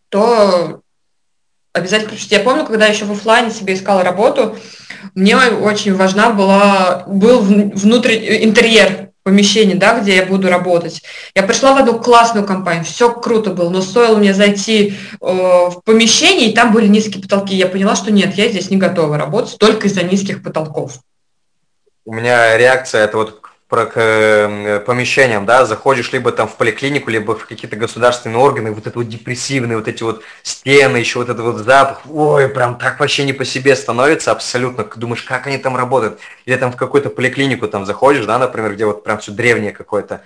[0.08, 0.82] то
[1.72, 2.36] обязательно пишите.
[2.36, 4.56] Я помню, когда еще в офлайне себе искала работу,
[5.14, 11.02] мне очень важна была, был внутренний интерьер помещения, да, где я буду работать.
[11.34, 15.82] Я пришла в одну классную компанию, все круто было, но стоило мне зайти э, в
[15.84, 17.54] помещение, и там были низкие потолки.
[17.54, 20.98] Я поняла, что нет, я здесь не готова работать только из-за низких потолков.
[22.04, 23.41] У меня реакция это вот
[23.72, 28.86] к э, помещениям, да, заходишь либо там в поликлинику, либо в какие-то государственные органы, вот
[28.86, 33.00] это вот депрессивные, вот эти вот стены, еще вот этот вот запах, ой, прям так
[33.00, 37.10] вообще не по себе становится абсолютно, думаешь, как они там работают, или там в какую-то
[37.10, 40.22] поликлинику там заходишь, да, например, где вот прям все древнее какое-то,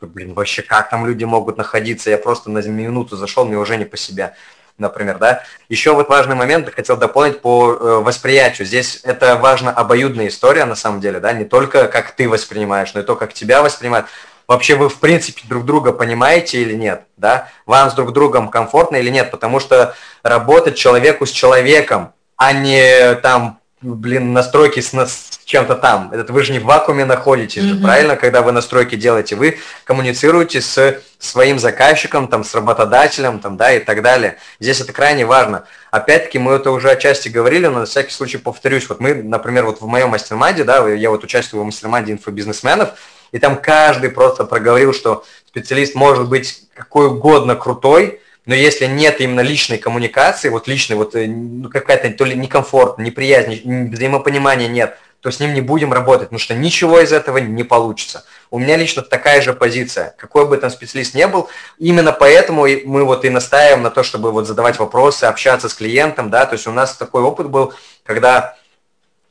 [0.00, 3.84] блин, вообще как там люди могут находиться, я просто на минуту зашел, мне уже не
[3.84, 4.34] по себе
[4.78, 5.42] например, да.
[5.68, 8.66] Еще вот важный момент, хотел дополнить по э, восприятию.
[8.66, 13.00] Здесь это важно обоюдная история, на самом деле, да, не только как ты воспринимаешь, но
[13.00, 14.06] и то, как тебя воспринимают.
[14.46, 17.48] Вообще вы, в принципе, друг друга понимаете или нет, да?
[17.66, 19.30] Вам с друг другом комфортно или нет?
[19.30, 26.10] Потому что работать человеку с человеком, а не там блин, настройки с, с чем-то там.
[26.12, 27.76] Это вы же не в вакууме находитесь, mm-hmm.
[27.76, 29.36] же, правильно, когда вы настройки делаете.
[29.36, 34.38] Вы коммуницируете с своим заказчиком, там, с работодателем, там, да, и так далее.
[34.60, 35.64] Здесь это крайне важно.
[35.90, 38.88] Опять-таки, мы это уже отчасти говорили, но на всякий случай повторюсь.
[38.88, 42.90] Вот мы, например, вот в моем мастер да, я вот участвую в мастер инфобизнесменов,
[43.32, 49.20] и там каждый просто проговорил, что специалист может быть какой угодно крутой, но если нет
[49.20, 54.96] именно личной коммуникации, вот личной, вот э, ну, какая-то то ли некомфорт, неприязнь, взаимопонимания нет,
[55.20, 58.24] то с ним не будем работать, потому что ничего из этого не получится.
[58.50, 63.04] У меня лично такая же позиция, какой бы там специалист не был, именно поэтому мы
[63.04, 66.66] вот и настаиваем на то, чтобы вот задавать вопросы, общаться с клиентом, да, то есть
[66.66, 68.56] у нас такой опыт был, когда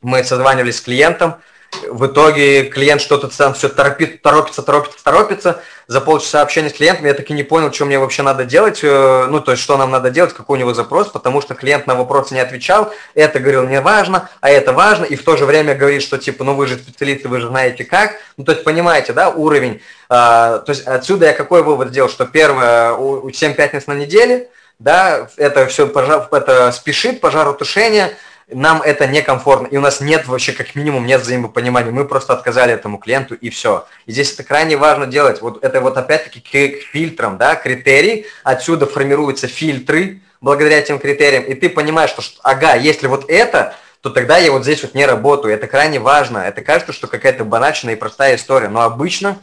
[0.00, 1.34] мы созванивались с клиентом,
[1.90, 5.62] в итоге клиент что-то там все торопит, торопится, торопится, торопится.
[5.86, 8.80] За полчаса общения с клиентом я так и не понял, что мне вообще надо делать,
[8.82, 11.86] э, ну, то есть, что нам надо делать, какой у него запрос, потому что клиент
[11.86, 15.46] на вопросы не отвечал, это говорил не важно, а это важно, и в то же
[15.46, 18.16] время говорит, что типа, ну, вы же специалисты, вы же знаете как.
[18.36, 19.80] Ну, то есть, понимаете, да, уровень.
[20.08, 24.48] А, то есть, отсюда я какой вывод сделал, что первое, у 7 пятниц на неделе,
[24.78, 28.14] да, это все, это спешит, пожаротушение–
[28.50, 31.90] нам это некомфортно, и у нас нет вообще, как минимум, нет взаимопонимания.
[31.90, 33.86] Мы просто отказали этому клиенту, и все.
[34.06, 35.42] И здесь это крайне важно делать.
[35.42, 38.26] Вот это вот опять-таки к фильтрам, да, критерий.
[38.44, 41.44] Отсюда формируются фильтры благодаря этим критериям.
[41.44, 45.04] И ты понимаешь, что, ага, если вот это, то тогда я вот здесь вот не
[45.04, 45.52] работаю.
[45.52, 46.38] Это крайне важно.
[46.38, 48.68] Это кажется, что какая-то банальная и простая история.
[48.68, 49.38] Но обычно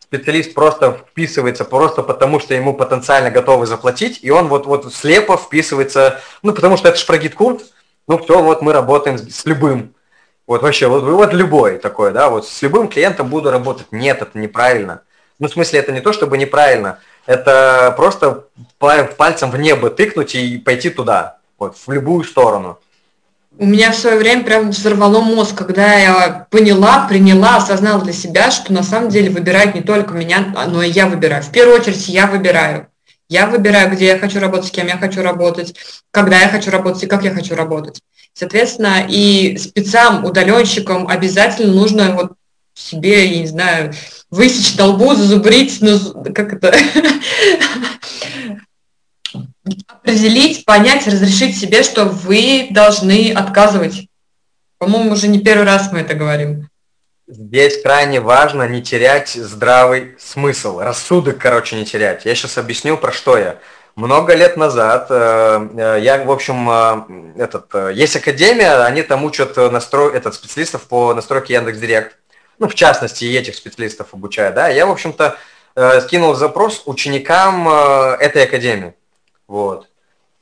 [0.00, 5.36] специалист просто вписывается просто потому, что ему потенциально готовы заплатить, и он вот, вот слепо
[5.36, 7.62] вписывается, ну, потому что это же про GetCourse,
[8.08, 9.94] ну все, вот мы работаем с любым.
[10.46, 13.92] Вот вообще, вот, вот любой такой, да, вот с любым клиентом буду работать.
[13.92, 15.02] Нет, это неправильно.
[15.38, 18.46] Ну, в смысле, это не то, чтобы неправильно, это просто
[18.78, 22.78] пальцем в небо тыкнуть и пойти туда, вот, в любую сторону.
[23.58, 28.50] У меня в свое время прям взорвало мозг, когда я поняла, приняла, осознала для себя,
[28.50, 31.42] что на самом деле выбирать не только меня, но и я выбираю.
[31.42, 32.86] В первую очередь я выбираю.
[33.28, 35.74] Я выбираю, где я хочу работать, с кем я хочу работать,
[36.10, 38.00] когда я хочу работать и как я хочу работать.
[38.32, 42.32] Соответственно, и спецам, удаленщикам обязательно нужно вот
[42.74, 43.92] себе, я не знаю,
[44.30, 45.98] высечь долбу, зазубрить, ну,
[46.32, 46.74] как это,
[49.86, 54.08] определить, понять, разрешить себе, что вы должны отказывать.
[54.78, 56.68] По-моему, уже не первый раз мы это говорим.
[57.30, 62.24] Здесь крайне важно не терять здравый смысл, рассудок, короче, не терять.
[62.24, 63.58] Я сейчас объясню, про что я.
[63.96, 69.24] Много лет назад э, э я, в общем, э, этот, э, есть академия, они там
[69.24, 72.16] учат настрой, этот, специалистов по настройке Яндекс.Директ.
[72.58, 74.68] Ну, в частности, и этих специалистов обучают, да.
[74.68, 75.36] Я, в общем-то,
[75.76, 78.94] э, скинул запрос ученикам э, этой академии.
[79.46, 79.86] Вот.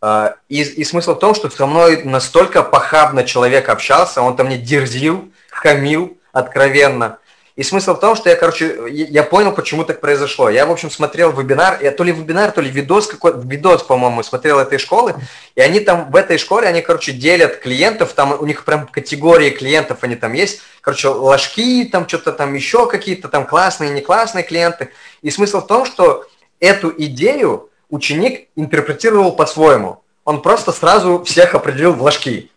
[0.01, 4.47] Э, и, и смысл в том, что со мной настолько похабно человек общался, он там
[4.47, 7.19] мне дерзил, хамил, откровенно.
[7.57, 10.51] И смысл в том, что я, короче, я понял, почему так произошло.
[10.51, 14.23] Я, в общем, смотрел вебинар, я то ли вебинар, то ли видос какой-то, видос, по-моему,
[14.23, 15.15] смотрел этой школы,
[15.55, 19.49] и они там, в этой школе, они, короче, делят клиентов, там у них прям категории
[19.49, 24.45] клиентов, они там есть, короче, ложки, там что-то там еще какие-то там классные, не классные
[24.45, 24.91] клиенты.
[25.23, 26.27] И смысл в том, что
[26.61, 30.03] эту идею ученик интерпретировал по-своему.
[30.27, 32.51] Он просто сразу всех определил в ложки.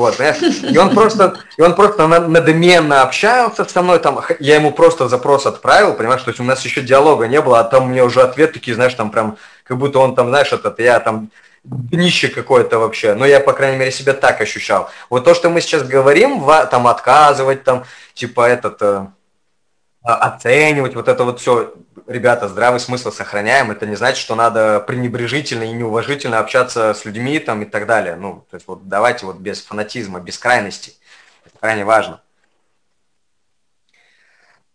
[0.00, 0.40] Вот, понимаешь?
[0.62, 5.44] И он просто, и он просто надменно общался со мной, там, я ему просто запрос
[5.44, 8.54] отправил, понимаешь, то есть у нас еще диалога не было, а там мне уже ответ
[8.54, 11.28] такие, знаешь, там прям, как будто он там, знаешь, этот, я там
[11.64, 13.12] днище какое-то вообще.
[13.12, 14.88] Но я, по крайней мере, себя так ощущал.
[15.10, 17.84] Вот то, что мы сейчас говорим, там отказывать, там,
[18.14, 19.06] типа этот, э,
[20.02, 21.74] оценивать, вот это вот все,
[22.06, 27.38] ребята, здравый смысл сохраняем, это не значит, что надо пренебрежительно и неуважительно общаться с людьми
[27.38, 28.16] там и так далее.
[28.16, 30.94] Ну, то есть вот давайте вот без фанатизма, без крайности.
[31.44, 32.20] Это крайне важно.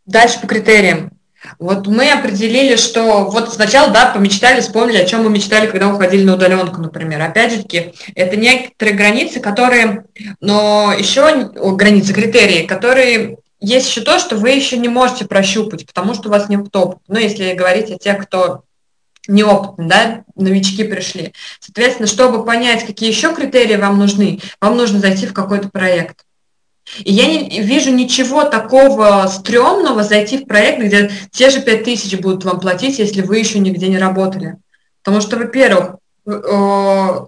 [0.05, 1.11] Дальше по критериям.
[1.59, 6.23] Вот мы определили, что вот сначала, да, помечтали, вспомнили, о чем мы мечтали, когда уходили
[6.23, 7.21] на удаленку, например.
[7.21, 10.05] Опять же таки, это некоторые границы, которые,
[10.39, 16.13] но еще границы, критерии, которые есть еще то, что вы еще не можете прощупать, потому
[16.13, 17.01] что у вас нет опыта.
[17.07, 18.63] Ну, если говорить о тех, кто
[19.27, 21.33] неопытный, да, новички пришли.
[21.59, 26.25] Соответственно, чтобы понять, какие еще критерии вам нужны, вам нужно зайти в какой-то проект.
[26.99, 32.45] И я не вижу ничего такого стрёмного зайти в проект, где те же 5000 будут
[32.45, 34.57] вам платить, если вы еще нигде не работали.
[35.03, 35.95] Потому что, во-первых,
[36.27, 37.25] э,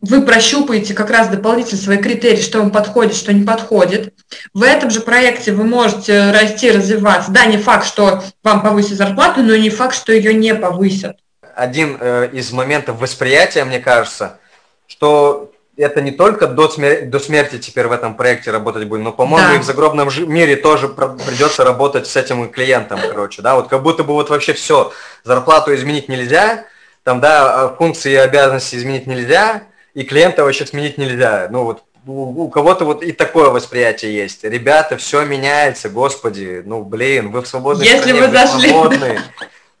[0.00, 4.14] вы прощупаете как раз дополнительно свои критерии, что вам подходит, что не подходит.
[4.54, 7.30] В этом же проекте вы можете расти, развиваться.
[7.30, 11.18] Да, не факт, что вам повысят зарплату, но не факт, что ее не повысят.
[11.54, 14.38] Один э, из моментов восприятия, мне кажется,
[14.86, 19.12] что это не только до, смер- до смерти теперь в этом проекте работать будем, но,
[19.12, 19.56] по-моему, да.
[19.56, 24.04] и в загробном мире тоже придется работать с этим клиентом, короче, да, вот как будто
[24.04, 24.92] бы вот вообще все,
[25.24, 26.64] зарплату изменить нельзя,
[27.02, 29.62] там, да, а функции и обязанности изменить нельзя,
[29.94, 31.48] и клиента вообще сменить нельзя.
[31.50, 34.44] Ну вот у, у кого-то вот и такое восприятие есть.
[34.44, 38.68] Ребята, все меняется, господи, ну блин, вы в свободной Если стране, вы, вы зашли...
[38.68, 39.20] свободны.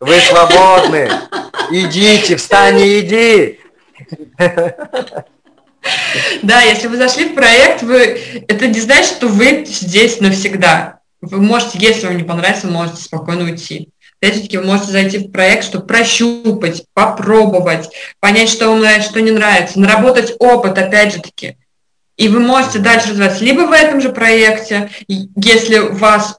[0.00, 1.10] Вы свободны.
[1.70, 3.60] Идите, встань и иди.
[6.42, 11.00] Да, если вы зашли в проект, вы это не значит, что вы здесь навсегда.
[11.20, 13.90] Вы можете, если вам не понравится, можете спокойно уйти.
[14.20, 19.30] Опять-таки, вы можете зайти в проект, чтобы прощупать, попробовать, понять, что вам нравится, что не
[19.30, 21.56] нравится, наработать опыт, опять же таки.
[22.20, 26.36] И вы можете дальше развиваться либо в этом же проекте, если вас,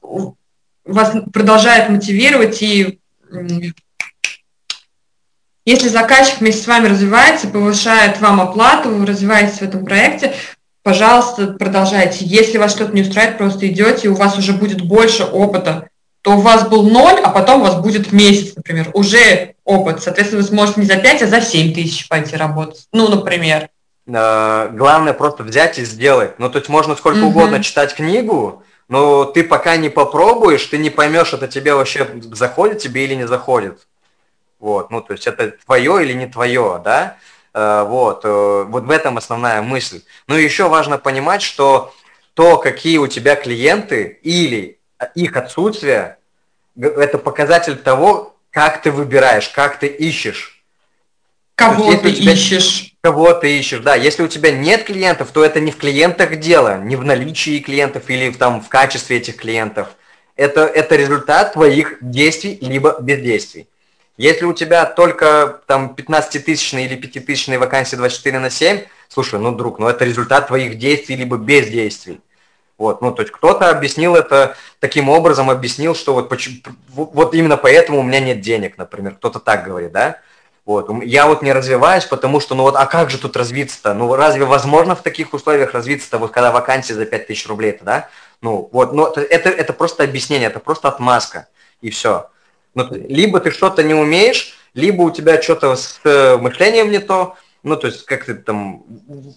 [0.84, 3.00] вас продолжает мотивировать и
[5.64, 10.34] если заказчик вместе с вами развивается, повышает вам оплату, вы развиваетесь в этом проекте,
[10.84, 12.24] пожалуйста, продолжайте.
[12.24, 15.88] Если вас что-то не устраивает, просто идете, и у вас уже будет больше опыта
[16.22, 20.02] то у вас был ноль, а потом у вас будет месяц, например, уже опыт.
[20.02, 22.86] Соответственно, вы сможете не за 5, а за 7 тысяч пойти работать.
[22.92, 23.68] Ну, например.
[24.06, 26.38] Э, главное просто взять и сделать.
[26.38, 27.28] Ну, то есть можно сколько угу.
[27.28, 32.78] угодно читать книгу, но ты пока не попробуешь, ты не поймешь, это тебе вообще заходит
[32.78, 33.86] тебе или не заходит.
[34.58, 37.16] Вот, ну, то есть это твое или не твое, да?
[37.54, 40.02] Э, вот, э, вот в этом основная мысль.
[40.26, 41.94] Ну, и еще важно понимать, что
[42.34, 44.78] то, какие у тебя клиенты или
[45.14, 46.18] их отсутствие–
[46.80, 50.64] это показатель того, как ты выбираешь, как ты ищешь.
[51.54, 52.91] Кого есть, ты тебя, ищешь?
[53.02, 53.96] Кого ты ищешь, да.
[53.96, 58.08] Если у тебя нет клиентов, то это не в клиентах дело, не в наличии клиентов
[58.08, 59.88] или в, там, в качестве этих клиентов.
[60.36, 63.66] Это, это результат твоих действий либо бездействий.
[64.16, 69.80] Если у тебя только там 15-тысячные или 5-тысячные вакансии 24 на 7, слушай, ну, друг,
[69.80, 72.20] ну это результат твоих действий либо бездействий.
[72.78, 77.56] Вот, ну, то есть кто-то объяснил это таким образом, объяснил, что вот, почему, вот именно
[77.56, 80.20] поэтому у меня нет денег, например, кто-то так говорит, да?
[80.64, 83.94] Вот, я вот не развиваюсь, потому что, ну вот, а как же тут развиться-то?
[83.94, 88.08] Ну, разве возможно в таких условиях развиться-то, вот когда вакансия за 5000 рублей-то, да?
[88.40, 91.48] Ну, вот, но это, это просто объяснение, это просто отмазка,
[91.80, 92.30] и все.
[92.74, 97.36] Ну, либо ты что-то не умеешь, либо у тебя что-то с э, мышлением не то,
[97.64, 98.84] ну, то есть, как ты там,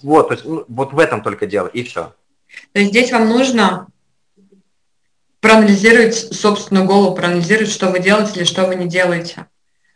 [0.03, 2.13] вот, то есть, ну, вот в этом только дело, и все.
[2.71, 3.87] То есть здесь вам нужно
[5.41, 9.47] проанализировать собственную голову, проанализировать, что вы делаете или что вы не делаете.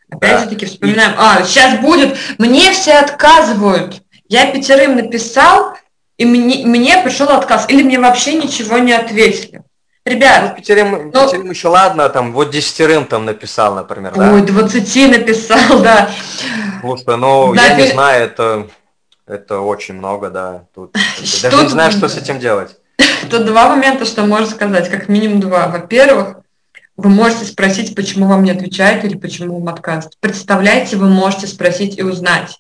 [0.10, 4.02] Опять же таки вспоминаем, а, сейчас будет, мне все отказывают.
[4.28, 5.76] Я пятерым написал,
[6.18, 9.64] и мне, мне пришел отказ, или мне вообще ничего не ответили.
[10.06, 14.34] Ребят, ну, пятерым, ну, пятерым еще ладно, там, вот десятерым там написал, например, да?
[14.34, 16.10] Ой, двадцати написал, да.
[16.82, 18.68] Слушай, ну, да, я не знаю, это
[19.30, 20.64] это очень много, да.
[20.74, 20.96] Тут
[21.44, 22.76] даже не знаю, что с этим делать.
[23.30, 25.68] Тут два момента, что можно сказать, как минимум два.
[25.68, 26.38] Во-первых,
[27.00, 30.18] вы можете спросить, почему вам не отвечают или почему вам отказывают.
[30.20, 32.58] Представляете, вы можете спросить и узнать.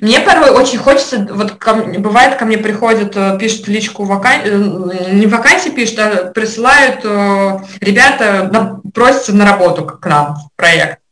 [0.00, 5.14] Мне порой очень хочется, вот ко, бывает, ко мне приходят, э, пишут личку вакансии, э,
[5.14, 11.02] не вакансии пишут, а присылают э, ребята, просятся на работу к нам в проект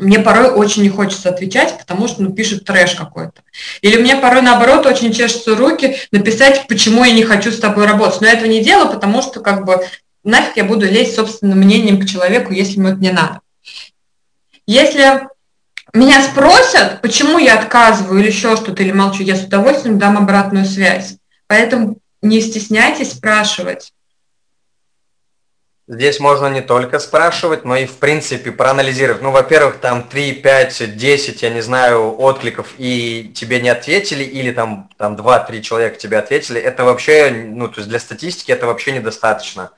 [0.00, 3.42] мне порой очень не хочется отвечать, потому что ну, пишет трэш какой-то.
[3.82, 8.20] Или мне порой, наоборот, очень чешутся руки написать, почему я не хочу с тобой работать.
[8.20, 9.84] Но я этого не делаю, потому что как бы
[10.28, 13.40] нафиг я буду лезть собственным мнением к человеку, если ему это не надо.
[14.66, 15.26] Если
[15.94, 20.66] меня спросят, почему я отказываю или еще что-то, или молчу, я с удовольствием дам обратную
[20.66, 21.16] связь.
[21.46, 23.92] Поэтому не стесняйтесь спрашивать.
[25.90, 29.22] Здесь можно не только спрашивать, но и в принципе проанализировать.
[29.22, 34.52] Ну, во-первых, там 3, 5, 10, я не знаю, откликов, и тебе не ответили, или
[34.52, 36.60] там, там 2-3 человека тебе ответили.
[36.60, 39.70] Это вообще, ну, то есть для статистики это вообще недостаточно.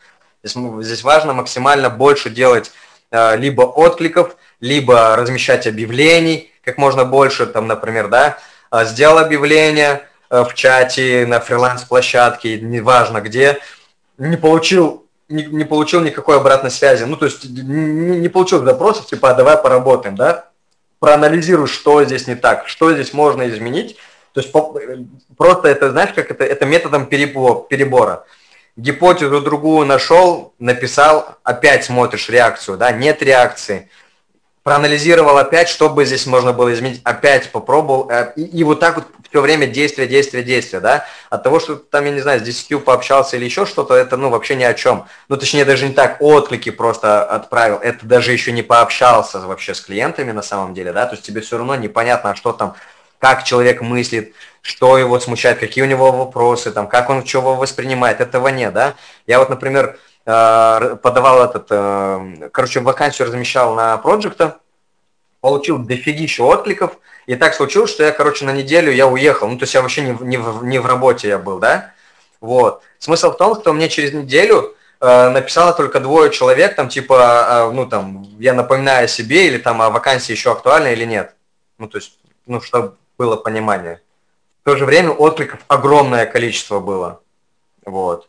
[0.43, 2.73] Здесь, здесь важно максимально больше делать
[3.11, 8.39] э, либо откликов, либо размещать объявлений как можно больше, там, например, да,
[8.71, 13.59] э, сделал объявление э, в чате, на фриланс-площадке, неважно где,
[14.19, 17.05] не получил не, не получил никакой обратной связи.
[17.05, 20.47] Ну, то есть не, не получил запросов, типа, а давай поработаем, да?
[20.99, 23.97] Проанализируй, что здесь не так, что здесь можно изменить.
[24.33, 24.77] То есть по,
[25.37, 28.25] просто это, знаешь, как это, это методом перебора.
[28.81, 33.89] Гипотезу другую нашел, написал, опять смотришь реакцию, да, нет реакции–
[34.63, 38.97] проанализировал опять, что бы здесь можно было изменить, опять попробовал, э, и, и вот так
[38.97, 42.43] вот все время действие, действие, действие, да, от того, что там, я не знаю, с
[42.43, 45.95] 10 пообщался или еще что-то, это, ну, вообще ни о чем, ну, точнее, даже не
[45.95, 50.93] так, отклики просто отправил, это даже еще не пообщался вообще с клиентами на самом деле,
[50.93, 52.75] да, то есть тебе все равно непонятно, а что там,
[53.19, 58.21] как человек мыслит, что его смущает, какие у него вопросы, там, как он чего воспринимает,
[58.21, 58.95] этого нет, да,
[59.27, 64.59] я вот, например, Э, подавал этот, э, короче, вакансию размещал на проекта,
[65.41, 66.93] получил дофигища откликов,
[67.27, 70.03] и так случилось, что я, короче, на неделю я уехал, ну, то есть я вообще
[70.03, 71.93] не, не, в, не в работе я был, да,
[72.41, 72.83] вот.
[72.99, 77.87] Смысл в том, что мне через неделю э, написало только двое человек, там, типа, ну,
[77.87, 81.35] там, я напоминаю о себе, или там, о вакансии еще актуальна или нет.
[81.79, 84.03] Ну, то есть, ну, чтобы было понимание.
[84.63, 87.21] В то же время откликов огромное количество было.
[87.85, 88.29] Вот.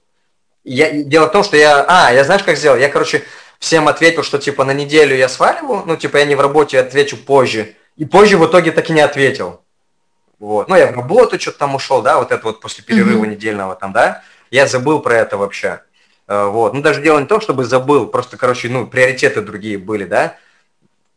[0.63, 1.85] Я, дело в том, что я...
[1.87, 2.77] А, я знаешь, как сделал?
[2.77, 3.23] Я, короче,
[3.59, 7.17] всем ответил, что, типа, на неделю я сваливаю, ну, типа, я не в работе, отвечу
[7.17, 7.75] позже.
[7.97, 9.61] И позже в итоге так и не ответил.
[10.39, 10.69] Вот.
[10.69, 13.29] Ну, я в работу что-то там ушел, да, вот это вот после перерыва mm-hmm.
[13.29, 14.23] недельного там, да.
[14.49, 15.81] Я забыл про это вообще.
[16.27, 16.73] Э, вот.
[16.73, 20.37] Ну, даже дело не то, чтобы забыл, просто, короче, ну, приоритеты другие были, да.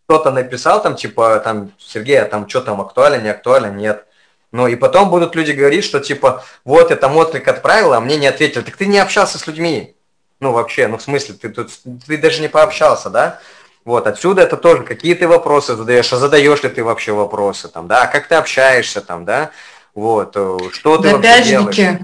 [0.07, 4.07] Кто-то написал там, типа, там, Сергей, а там что там, актуально, не актуально, нет.
[4.55, 8.17] Ну и потом будут люди говорить, что типа, вот я там отклик отправил, а мне
[8.17, 8.63] не ответили.
[8.63, 9.97] Так ты не общался с людьми.
[10.39, 11.73] Ну вообще, ну в смысле, ты тут
[12.07, 13.41] ты даже не пообщался, да?
[13.85, 17.89] Вот, отсюда это тоже, какие ты вопросы задаешь, а задаешь ли ты вообще вопросы, там,
[17.89, 19.51] да, как ты общаешься там, да,
[19.93, 21.99] вот, э, что ты да вообще опять делаешь.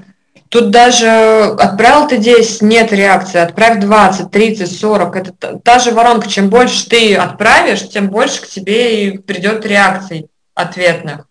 [0.49, 1.09] Тут даже
[1.57, 5.17] отправил ты 10, нет реакции, отправь 20, 30, 40.
[5.17, 6.29] Это та же воронка.
[6.29, 10.27] Чем больше ты отправишь, тем больше к тебе и придет реакций
[10.57, 11.30] ответных.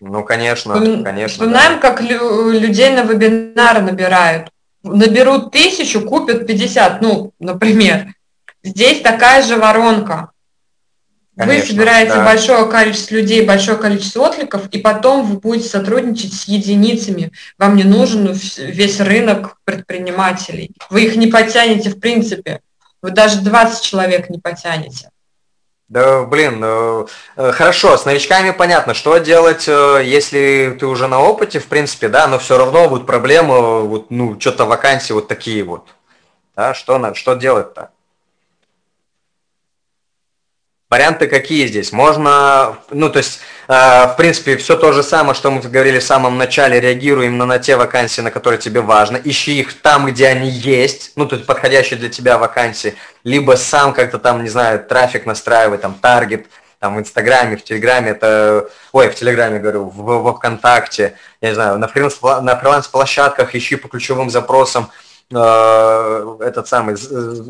[0.00, 1.04] Ну, конечно, Вспом...
[1.04, 1.44] конечно.
[1.44, 1.78] Вспоминаем, да.
[1.78, 4.48] как лю- людей на вебинары набирают.
[4.82, 8.14] Наберут тысячу, купят 50, ну, например.
[8.62, 10.30] Здесь такая же воронка.
[11.36, 12.24] Конечно, вы собираете да.
[12.24, 17.30] большое количество людей, большое количество откликов, и потом вы будете сотрудничать с единицами.
[17.58, 20.72] Вам не нужен весь рынок предпринимателей.
[20.88, 22.60] Вы их не потянете в принципе.
[23.02, 25.10] Вы даже 20 человек не потянете.
[25.88, 27.06] Да, блин, ну,
[27.36, 32.08] э, хорошо, с новичками понятно, что делать, э, если ты уже на опыте, в принципе,
[32.08, 35.86] да, но все равно будут проблемы, вот, ну, что-то вакансии вот такие вот.
[36.56, 37.92] Да, что, надо, что делать-то?
[40.96, 41.92] Варианты какие здесь?
[41.92, 46.02] Можно, ну, то есть, э, в принципе, все то же самое, что мы говорили в
[46.02, 50.28] самом начале, реагируем именно на те вакансии, на которые тебе важно, ищи их там, где
[50.28, 52.94] они есть, ну, то есть, подходящие для тебя вакансии,
[53.24, 56.46] либо сам как-то там, не знаю, трафик настраивай, там, таргет,
[56.78, 61.54] там, в Инстаграме, в Телеграме, это, ой, в Телеграме, говорю, в, во ВКонтакте, я не
[61.54, 64.88] знаю, на фриланс-площадках ищи по ключевым запросам,
[65.34, 66.94] Э, этот самый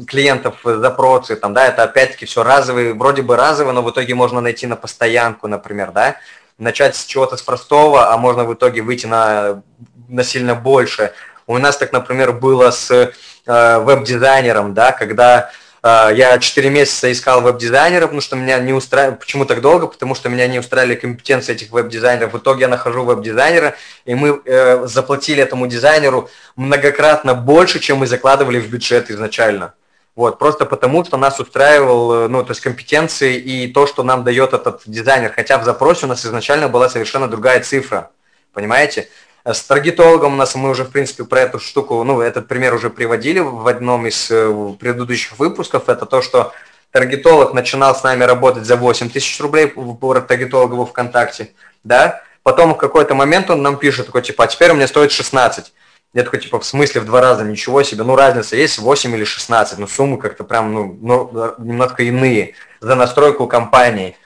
[0.07, 4.41] клиентов запросы, там, да, это опять-таки все разовые, вроде бы разовые, но в итоге можно
[4.41, 6.17] найти на постоянку, например, да,
[6.57, 9.63] начать с чего-то с простого, а можно в итоге выйти на,
[10.09, 11.13] на сильно больше.
[11.47, 15.51] У нас так, например, было с э, веб-дизайнером, да, когда
[15.87, 20.29] я 4 месяца искал веб-дизайнера, потому что меня не устраивает, почему так долго, потому что
[20.29, 22.33] меня не устраивали компетенции этих веб-дизайнеров.
[22.33, 28.07] В итоге я нахожу веб-дизайнера, и мы э, заплатили этому дизайнеру многократно больше, чем мы
[28.07, 29.75] закладывали в бюджет изначально.
[30.17, 34.25] Вот, просто потому, что нас устраивал, э, ну, то есть компетенции и то, что нам
[34.25, 35.31] дает этот дизайнер.
[35.31, 38.11] Хотя в запросе у нас изначально была совершенно другая цифра.
[38.55, 39.09] Понимаете?
[39.47, 42.91] С таргетологом у нас мы уже, в принципе, про эту штуку, ну, этот пример уже
[42.91, 45.89] приводили в одном из э, предыдущих выпусков.
[45.89, 46.53] Это то, что
[46.91, 51.53] таргетолог начинал с нами работать за 8 тысяч рублей в таргетолога во ВКонтакте,
[51.85, 55.13] да, потом в какой-то момент он нам пишет, такой, типа, а теперь у меня стоит
[55.13, 55.73] 16.
[56.13, 59.23] Я такой, типа, в смысле в два раза, ничего себе, ну разница есть 8 или
[59.23, 64.17] 16, но суммы как-то прям, ну, ну немножко иные за настройку компании.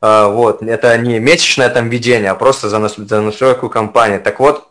[0.00, 4.16] э, вот, это не месячное там ведение, а просто за, за настройку компании.
[4.16, 4.69] Так вот, э,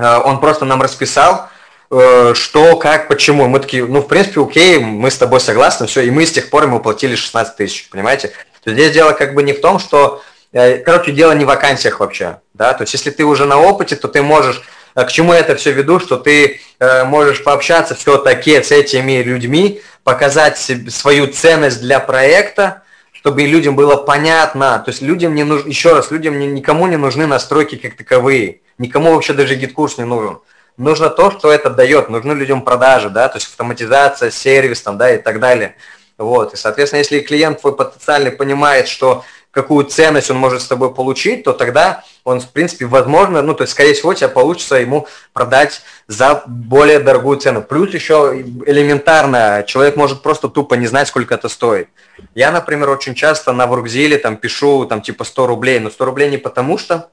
[0.00, 1.48] он просто нам расписал,
[1.90, 3.46] э, что, как, почему.
[3.48, 6.50] Мы такие, ну, в принципе, окей, мы с тобой согласны, все, и мы с тех
[6.50, 8.32] пор ему платили 16 тысяч, понимаете?
[8.64, 10.22] То здесь дело как бы не в том, что,
[10.52, 13.96] э, короче, дело не в вакансиях вообще, да, то есть если ты уже на опыте,
[13.96, 14.62] то ты можешь
[14.94, 19.80] к чему я это все веду, что ты э, можешь пообщаться все-таки с этими людьми,
[20.04, 22.82] показать свою ценность для проекта,
[23.20, 24.78] чтобы людям было понятно.
[24.78, 28.60] То есть людям не нужно, еще раз, людям не, никому не нужны настройки как таковые.
[28.78, 30.38] Никому вообще даже GetCourse не нужен.
[30.78, 32.08] Нужно то, что это дает.
[32.08, 35.76] Нужны людям продажи, да, то есть автоматизация, сервис там, да, и так далее.
[36.16, 36.54] Вот.
[36.54, 41.44] И, соответственно, если клиент твой потенциальный понимает, что какую ценность он может с тобой получить,
[41.44, 45.82] то тогда он, в принципе, возможно, ну, то есть, скорее всего, тебя получится ему продать
[46.06, 47.62] за более дорогую цену.
[47.62, 51.88] Плюс еще элементарно, человек может просто тупо не знать, сколько это стоит.
[52.34, 56.30] Я, например, очень часто на Воркзиле там пишу там типа 100 рублей, но 100 рублей
[56.30, 57.10] не потому что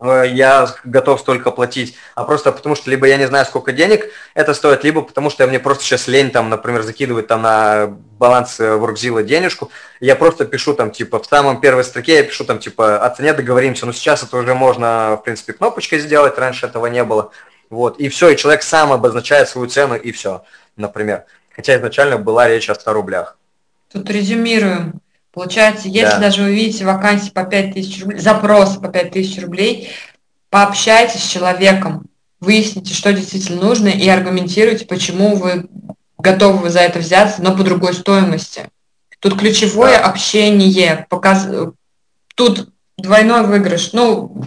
[0.00, 4.52] я готов столько платить, а просто потому что либо я не знаю, сколько денег это
[4.52, 7.86] стоит, либо потому что мне просто сейчас лень, там, например, закидывать там на
[8.18, 9.70] баланс Workzilla денежку,
[10.00, 13.32] я просто пишу там, типа, в самом первой строке я пишу там, типа, о цене
[13.32, 17.30] договоримся, но сейчас это уже можно, в принципе, кнопочкой сделать, раньше этого не было,
[17.70, 20.44] вот, и все, и человек сам обозначает свою цену, и все,
[20.76, 21.24] например,
[21.54, 23.38] хотя изначально была речь о 100 рублях.
[23.92, 25.00] Тут резюмируем.
[25.34, 26.18] Получается, если да.
[26.18, 29.90] даже вы видите вакансии по 5000 рублей, запрос по 5000 рублей,
[30.48, 32.06] пообщайтесь с человеком,
[32.38, 35.66] выясните, что действительно нужно, и аргументируйте, почему вы
[36.18, 38.68] готовы за это взяться, но по другой стоимости.
[39.18, 40.04] Тут ключевое да.
[40.04, 41.48] общение, показ...
[42.36, 43.92] тут двойной выигрыш.
[43.92, 44.44] Ну,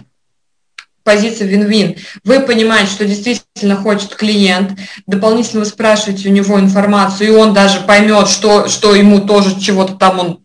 [1.04, 1.96] позиция вин-вин.
[2.24, 7.80] Вы понимаете, что действительно хочет клиент, дополнительно вы спрашиваете у него информацию, и он даже
[7.80, 10.40] поймет, что, что ему тоже чего-то там он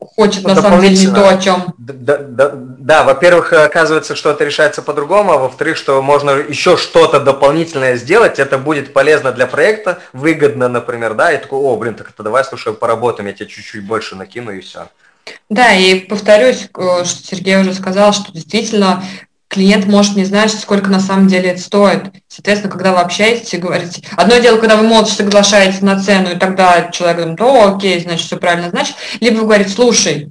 [0.00, 1.74] хочет на самом деле не то, о чем.
[1.78, 7.20] Да, да, да, во-первых, оказывается, что это решается по-другому, а во-вторых, что можно еще что-то
[7.20, 12.10] дополнительное сделать, это будет полезно для проекта, выгодно, например, да, и такой, о, блин, так
[12.10, 14.88] это давай, слушай, поработаем, я тебе чуть-чуть больше накину и все.
[15.48, 19.02] Да, и повторюсь, что Сергей уже сказал, что действительно
[19.50, 22.12] клиент может не знать, сколько на самом деле это стоит.
[22.28, 24.02] Соответственно, когда вы общаетесь и говорите...
[24.16, 28.26] Одно дело, когда вы молча соглашаетесь на цену, и тогда человек говорит, о, окей, значит,
[28.26, 28.94] все правильно значит.
[29.18, 30.30] Либо вы говорите, слушай,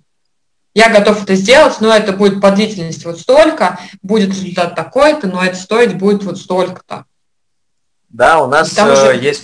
[0.74, 5.44] я готов это сделать, но это будет по длительности вот столько, будет результат такой-то, но
[5.44, 7.04] это стоить будет вот столько-то.
[8.08, 9.08] Да, у нас Там же...
[9.08, 9.44] Э, есть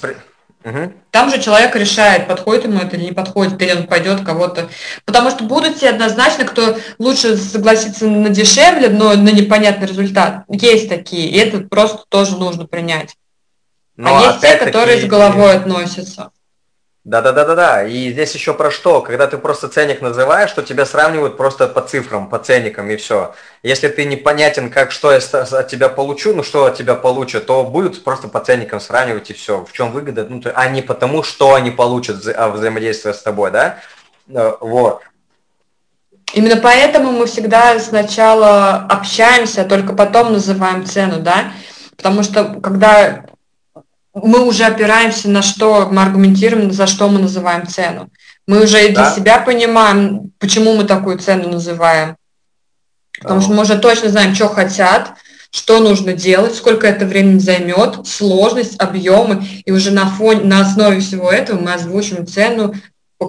[0.66, 0.94] Угу.
[1.12, 4.68] Там же человек решает, подходит ему это или не подходит, или он пойдет кого-то.
[5.06, 10.44] Потому что будут те однозначно, кто лучше согласится на дешевле, но на непонятный результат.
[10.50, 13.16] Есть такие, и это просто тоже нужно принять.
[13.96, 16.32] Но а есть те, которые с головой относятся.
[17.06, 17.84] Да-да-да-да-да.
[17.84, 19.00] И здесь еще про что?
[19.02, 23.36] Когда ты просто ценник называешь, что тебя сравнивают просто по цифрам, по ценникам и все.
[23.62, 27.64] Если ты непонятен, как что я от тебя получу, ну что от тебя получат, то
[27.64, 29.64] будут просто по ценникам сравнивать и все.
[29.66, 30.26] В чем выгода?
[30.28, 33.78] Ну, то, а не потому, что они получат, а взаимодействие с тобой, да?
[34.28, 35.04] Э, вот.
[36.34, 41.52] Именно поэтому мы всегда сначала общаемся, а только потом называем цену, да?
[41.96, 43.26] Потому что когда
[44.16, 48.10] мы уже опираемся на что, мы аргументируем, за что мы называем цену.
[48.48, 48.94] Мы уже да.
[48.94, 52.16] для себя понимаем, почему мы такую цену называем.
[53.20, 55.14] Потому что мы уже точно знаем, что хотят,
[55.52, 61.00] что нужно делать, сколько это времени займет, сложность, объемы, и уже на фоне, на основе
[61.00, 62.74] всего этого мы озвучим цену,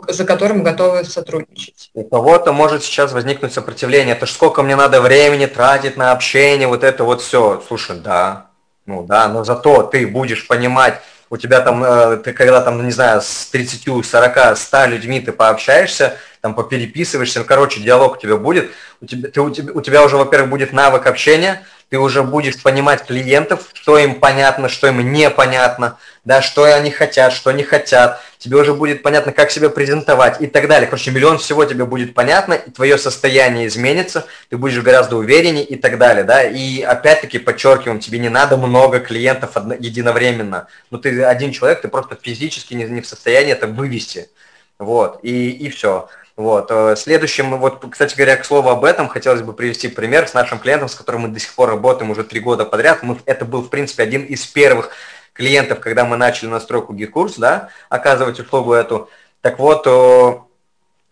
[0.08, 1.90] за которым готовы сотрудничать.
[1.94, 4.14] У кого-то может сейчас возникнуть сопротивление.
[4.14, 7.62] Это ж сколько мне надо времени тратить на общение, вот это вот все.
[7.66, 8.45] Слушай, да,
[8.86, 12.92] ну да, но зато ты будешь понимать, у тебя там, э, ты когда там, не
[12.92, 18.36] знаю, с 30, 40, 100 людьми ты пообщаешься, там попереписываешься, ну, короче, диалог у тебя
[18.36, 18.70] будет,
[19.00, 22.60] у тебя, ты, у, тебя, у тебя уже, во-первых, будет навык общения, ты уже будешь
[22.60, 28.20] понимать клиентов, что им понятно, что им непонятно, да, что они хотят, что не хотят,
[28.38, 30.88] тебе уже будет понятно, как себя презентовать и так далее.
[30.88, 35.76] Короче, миллион всего тебе будет понятно, и твое состояние изменится, ты будешь гораздо увереннее и
[35.76, 36.42] так далее, да.
[36.42, 40.66] И опять-таки подчеркиваем, тебе не надо много клиентов единовременно.
[40.90, 44.28] Ну, ты один человек, ты просто физически не, не в состоянии это вывести.
[44.78, 46.08] Вот, и, и все.
[46.36, 46.70] Вот.
[46.70, 50.58] Э, следующим, вот, кстати говоря, к слову об этом, хотелось бы привести пример с нашим
[50.58, 53.02] клиентом, с которым мы до сих пор работаем уже три года подряд.
[53.02, 54.90] Мы, это был, в принципе, один из первых
[55.32, 59.08] клиентов, когда мы начали настройку GetCourse, да, оказывать услугу эту.
[59.40, 59.86] Так вот,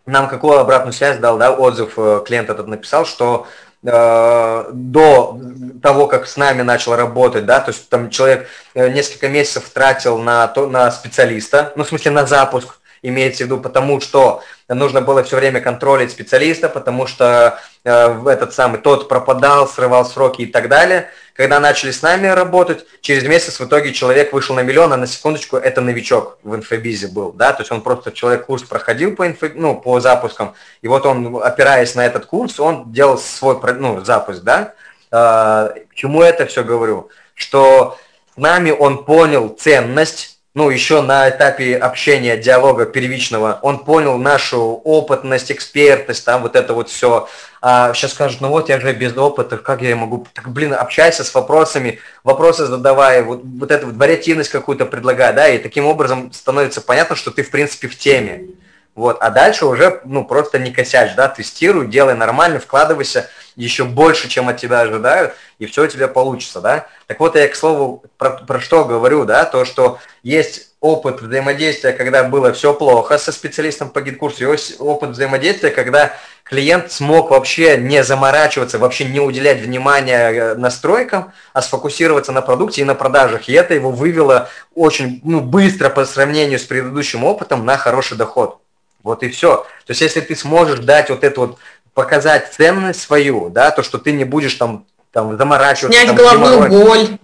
[0.06, 3.46] нам какую обратную связь дал, да, отзыв э, клиент этот написал, что
[3.82, 5.40] э, до
[5.82, 10.48] того, как с нами начал работать, да, то есть там человек несколько месяцев тратил на,
[10.48, 15.22] то, на специалиста, ну, в смысле, на запуск, имеется в виду, потому что нужно было
[15.22, 20.68] все время контролить специалиста, потому что э, этот самый тот пропадал, срывал сроки и так
[20.68, 21.10] далее.
[21.34, 25.06] Когда начали с нами работать, через месяц в итоге человек вышел на миллион, а на
[25.06, 29.26] секундочку это новичок в инфобизе был, да, то есть он просто человек курс проходил по,
[29.26, 34.02] инфо, ну, по запускам, и вот он, опираясь на этот курс, он делал свой ну,
[34.04, 34.74] запуск, да.
[35.10, 37.10] Э, к чему это все говорю?
[37.34, 37.98] Что
[38.34, 44.60] с нами он понял ценность ну, еще на этапе общения, диалога первичного, он понял нашу
[44.84, 47.28] опытность, экспертность, там вот это вот все.
[47.60, 50.26] А сейчас скажут, ну вот я же без опыта, как я могу...
[50.32, 55.48] Так, блин, общайся с вопросами, вопросы задавай, вот, вот эту вот вариативность какую-то предлагай, да,
[55.48, 58.44] и таким образом становится понятно, что ты, в принципе, в теме.
[58.94, 64.28] Вот, а дальше уже, ну, просто не косячь, да, тестируй, делай нормально, вкладывайся еще больше,
[64.28, 66.86] чем от тебя ожидают, и все у тебя получится, да.
[67.06, 71.92] Так вот, я, к слову, про, про что говорю, да, то, что есть опыт взаимодействия,
[71.92, 76.12] когда было все плохо со специалистом по GetCourse у, есть опыт взаимодействия, когда
[76.44, 82.82] клиент смог вообще не заморачиваться, вообще не уделять внимания э, настройкам, а сфокусироваться на продукте
[82.82, 83.48] и на продажах.
[83.48, 88.60] И это его вывело очень ну, быстро по сравнению с предыдущим опытом на хороший доход.
[89.04, 89.66] Вот и все.
[89.86, 91.58] То есть если ты сможешь дать вот это вот,
[91.92, 95.96] показать ценность свою, да, то, что ты не будешь там, там заморачиваться.
[95.96, 97.18] Снять там, головную боль.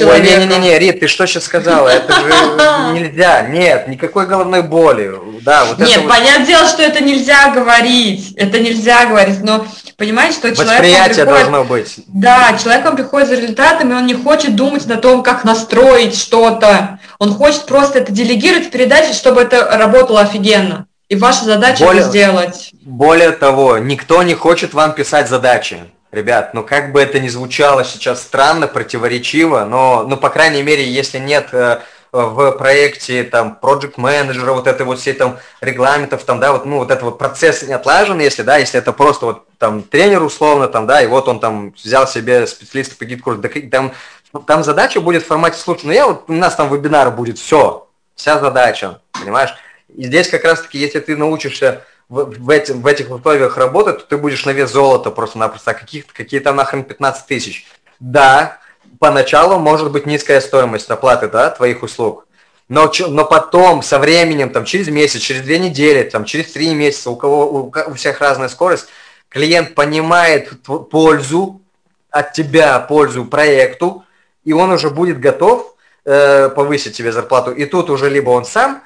[0.00, 1.88] Ой, не-не-не, Рит, ты что сейчас сказала?
[1.88, 2.28] Это же
[2.94, 3.42] нельзя.
[3.42, 5.12] Нет, никакой головной боли.
[5.42, 6.48] Да, вот Нет, это понятное вот...
[6.48, 8.34] дело, что это нельзя говорить.
[8.36, 9.66] Это нельзя говорить, но
[9.96, 10.82] понимаете, что человек...
[10.82, 11.94] Восприятие приходит, должно быть.
[12.08, 16.98] Да, человек он приходит за результатами, он не хочет думать на том, как настроить что-то.
[17.18, 20.87] Он хочет просто это делегировать, передать, чтобы это работало офигенно.
[21.08, 22.70] И ваша задача более, это сделать.
[22.82, 25.78] Более того, никто не хочет вам писать задачи.
[26.10, 30.90] Ребят, ну как бы это ни звучало сейчас странно, противоречиво, но, ну, по крайней мере,
[30.90, 31.80] если нет э,
[32.12, 36.78] в проекте там project менеджера вот этой вот всей там регламентов, там, да, вот, ну,
[36.78, 40.68] вот этот вот процесс не отлажен, если, да, если это просто вот там тренер условно,
[40.68, 43.92] там, да, и вот он там взял себе специалиста по GetCourse у, да, там,
[44.46, 47.86] там задача будет в формате, слушай, ну я вот, у нас там вебинар будет, все,
[48.14, 49.54] вся задача, понимаешь?
[49.94, 54.04] И здесь как раз-таки, если ты научишься в, в, эти, в этих условиях работать, то
[54.04, 55.72] ты будешь на вес золота просто-напросто.
[55.72, 57.66] А каких, какие там нахрен 15 тысяч?
[58.00, 58.58] Да,
[58.98, 62.26] поначалу может быть низкая стоимость оплаты да, твоих услуг.
[62.68, 67.10] Но, но потом, со временем, там, через месяц, через две недели, там, через три месяца,
[67.10, 68.88] у, кого, у, у всех разная скорость,
[69.30, 70.52] клиент понимает
[70.90, 71.62] пользу
[72.10, 74.04] от тебя, пользу проекту,
[74.44, 75.74] и он уже будет готов
[76.04, 77.52] э, повысить тебе зарплату.
[77.52, 78.82] И тут уже либо он сам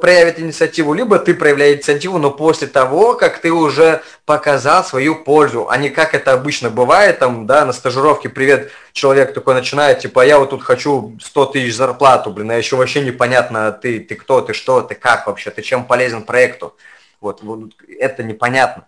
[0.00, 5.68] проявит инициативу, либо ты проявляешь инициативу, но после того, как ты уже показал свою пользу,
[5.68, 10.22] а не как это обычно бывает, там, да, на стажировке, привет, человек такой начинает, типа,
[10.22, 14.14] «А я вот тут хочу 100 тысяч зарплату, блин, а еще вообще непонятно, ты, ты
[14.14, 16.76] кто, ты что, ты как вообще, ты чем полезен проекту,
[17.20, 18.86] вот, вот это непонятно.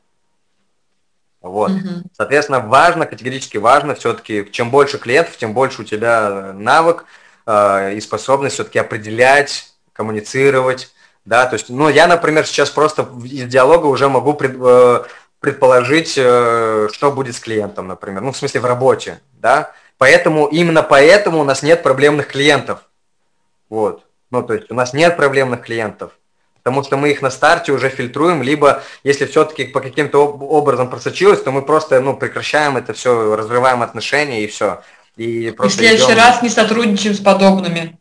[1.44, 1.72] Вот.
[1.72, 2.04] Угу.
[2.16, 7.04] Соответственно, важно, категорически важно все-таки, чем больше клиентов, тем больше у тебя навык
[7.46, 10.92] э, и способность все-таки определять коммуницировать,
[11.24, 15.04] да, то есть, ну, я, например, сейчас просто из диалога уже могу пред, э,
[15.40, 20.82] предположить, э, что будет с клиентом, например, ну, в смысле, в работе, да, поэтому, именно
[20.82, 22.80] поэтому у нас нет проблемных клиентов,
[23.70, 26.12] вот, ну, то есть у нас нет проблемных клиентов,
[26.58, 31.42] потому что мы их на старте уже фильтруем, либо если все-таки по каким-то образом просочилось,
[31.42, 34.82] то мы просто, ну, прекращаем это все, разрываем отношения и все.
[35.16, 36.22] И, просто и в следующий идем...
[36.22, 37.98] раз не сотрудничаем с подобными.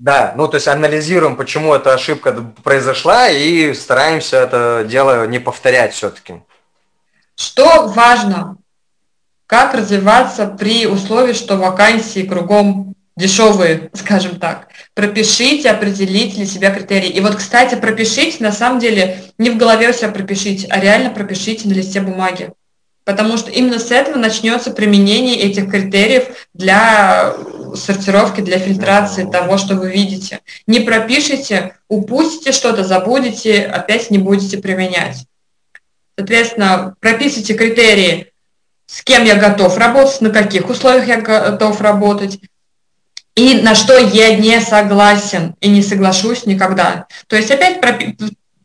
[0.00, 2.32] Да, ну то есть анализируем, почему эта ошибка
[2.64, 6.40] произошла и стараемся это дело не повторять все-таки.
[7.36, 8.56] Что важно?
[9.46, 14.68] Как развиваться при условии, что вакансии кругом дешевые, скажем так.
[14.94, 17.10] Пропишите, определите для себя критерии.
[17.10, 21.10] И вот, кстати, пропишите, на самом деле, не в голове у себя пропишите, а реально
[21.10, 22.54] пропишите на листе бумаги.
[23.10, 27.34] Потому что именно с этого начнется применение этих критериев для
[27.74, 30.38] сортировки, для фильтрации того, что вы видите.
[30.68, 35.26] Не пропишите, упустите что-то, забудете, опять не будете применять.
[36.16, 38.32] Соответственно, прописывайте критерии,
[38.86, 42.38] с кем я готов работать, на каких условиях я готов работать,
[43.34, 47.06] и на что я не согласен и не соглашусь никогда.
[47.26, 47.80] То есть опять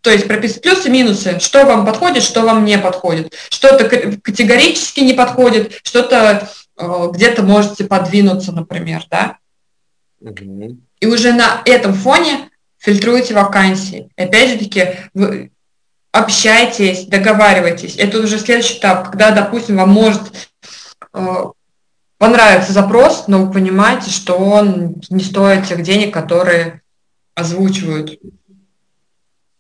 [0.06, 3.34] то есть прописать плюсы, минусы, что вам подходит, что вам не подходит.
[3.50, 6.48] Что-то категорически не подходит, что-то
[6.78, 9.40] э, где-то можете подвинуться, например, да?
[10.22, 10.78] Угу.
[11.00, 14.12] И уже на этом фоне фильтруете вакансии.
[14.16, 15.50] И опять же таки, вы
[16.12, 17.96] общайтесь, договаривайтесь.
[17.96, 20.22] Это уже следующий этап, когда, допустим, вам может
[21.16, 21.46] э,
[22.20, 26.84] понравиться запрос, но вы понимаете, что он не стоит тех денег, которые
[27.34, 28.20] озвучивают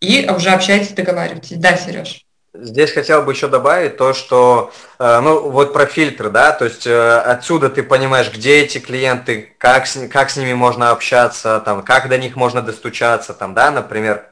[0.06, 1.58] и уже общаетесь, договариваетесь.
[1.58, 2.26] Да, Сереж?
[2.53, 6.88] Здесь хотел бы еще добавить то, что, э, ну, вот про фильтры, да, то есть
[6.88, 11.82] э, отсюда ты понимаешь, где эти клиенты, как с, как с ними можно общаться, там,
[11.82, 14.28] как до них можно достучаться, там, да, например,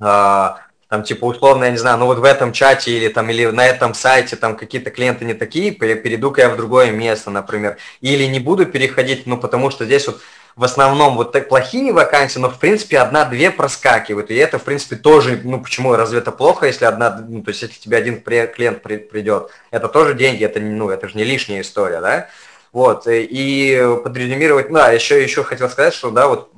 [0.00, 0.48] э,
[0.92, 3.66] там, типа, условно, я не знаю, ну, вот в этом чате или там, или на
[3.66, 8.40] этом сайте там какие-то клиенты не такие, перейду-ка я в другое место, например, или не
[8.40, 10.20] буду переходить, ну, потому что здесь вот
[10.54, 14.30] в основном вот так плохие вакансии, но в принципе одна-две проскакивают.
[14.30, 17.62] И это, в принципе, тоже, ну почему, разве это плохо, если одна, ну то есть
[17.62, 21.62] если тебе один клиент при, придет, это тоже деньги, это, ну, это же не лишняя
[21.62, 22.28] история, да?
[22.72, 26.50] Вот, и подрезюмировать, да, еще, еще хотел сказать, что, да, вот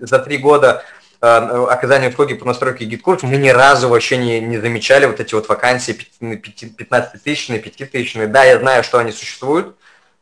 [0.00, 0.84] за три года
[1.20, 5.34] э, оказания услуги по настройке GetCourse мы ни разу вообще не, не замечали вот эти
[5.34, 8.26] вот вакансии 15-тысячные, 5-тысячные.
[8.26, 9.76] Да, я знаю, что они существуют,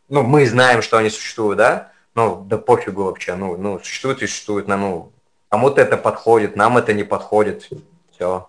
[0.09, 1.91] ну, мы знаем, что они существуют, да,
[2.21, 5.13] ну, да пофигу вообще, ну, ну, существует и существует, на, ну,
[5.49, 7.69] кому-то это подходит, нам это не подходит,
[8.13, 8.49] все.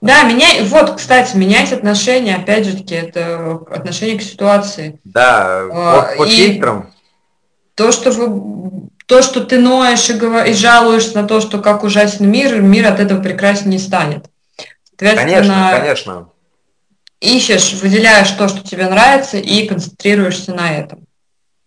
[0.00, 4.98] Да, меня, вот, кстати, менять отношения, опять же таки, это отношение к ситуации.
[5.04, 6.92] Да, а, по, по фильтрам.
[7.74, 11.84] То, что вы, то, что ты ноешь и, говор, и жалуешься на то, что как
[11.84, 14.26] ужасен мир, мир от этого прекраснее не станет.
[14.96, 16.28] Конечно, конечно.
[17.20, 21.06] Ищешь, выделяешь то, что тебе нравится, и концентрируешься на этом.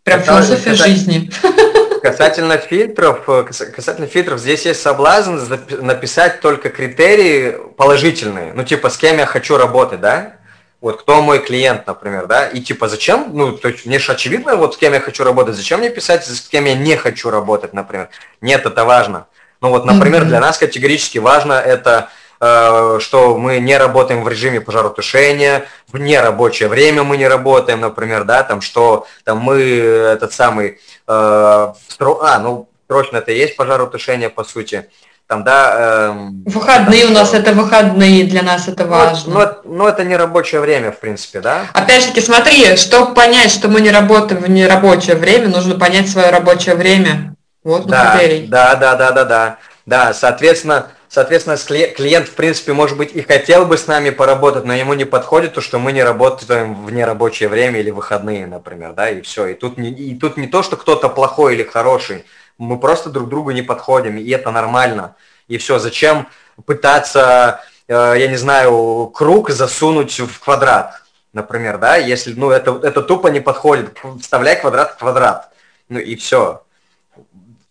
[0.05, 1.31] Прям это, философия это, жизни.
[2.03, 5.39] Касательно фильтров, э, касательно фильтров, здесь есть соблазн
[5.81, 8.53] написать только критерии положительные.
[8.53, 10.33] Ну, типа, с кем я хочу работать, да?
[10.79, 12.45] Вот кто мой клиент, например, да?
[12.47, 13.31] И типа, зачем?
[13.33, 15.55] Ну, то есть мне же очевидно, вот с кем я хочу работать.
[15.55, 18.09] Зачем мне писать, с кем я не хочу работать, например?
[18.41, 19.25] Нет, это важно.
[19.61, 20.27] Ну вот, например, mm-hmm.
[20.27, 27.03] для нас категорически важно это что мы не работаем в режиме пожаротушения, в нерабочее время
[27.03, 30.77] мы не работаем, например, да, там, что там мы этот самый, э,
[31.07, 34.89] а, ну, срочно это и есть пожаротушение, по сути,
[35.27, 35.73] там, да...
[35.75, 39.33] Э, выходные там, у нас это выходные, для нас это важно.
[39.33, 41.65] Ну, ну, ну, это не рабочее время, в принципе, да?
[41.73, 46.09] Опять же таки, смотри, чтобы понять, что мы не работаем в нерабочее время, нужно понять
[46.09, 47.35] свое рабочее время.
[47.63, 49.57] Вот да, Да, да, да, да, да.
[49.87, 54.73] Да, соответственно, Соответственно, клиент, в принципе, может быть, и хотел бы с нами поработать, но
[54.73, 59.09] ему не подходит то, что мы не работаем в нерабочее время или выходные, например, да,
[59.09, 59.47] и все.
[59.47, 62.25] И тут не, и тут не то, что кто-то плохой или хороший,
[62.57, 65.15] мы просто друг другу не подходим, и это нормально.
[65.47, 66.27] И все, зачем
[66.65, 71.01] пытаться, э, я не знаю, круг засунуть в квадрат,
[71.33, 75.51] например, да, если, ну, это, это тупо не подходит, вставляй квадрат в квадрат,
[75.89, 76.64] ну и все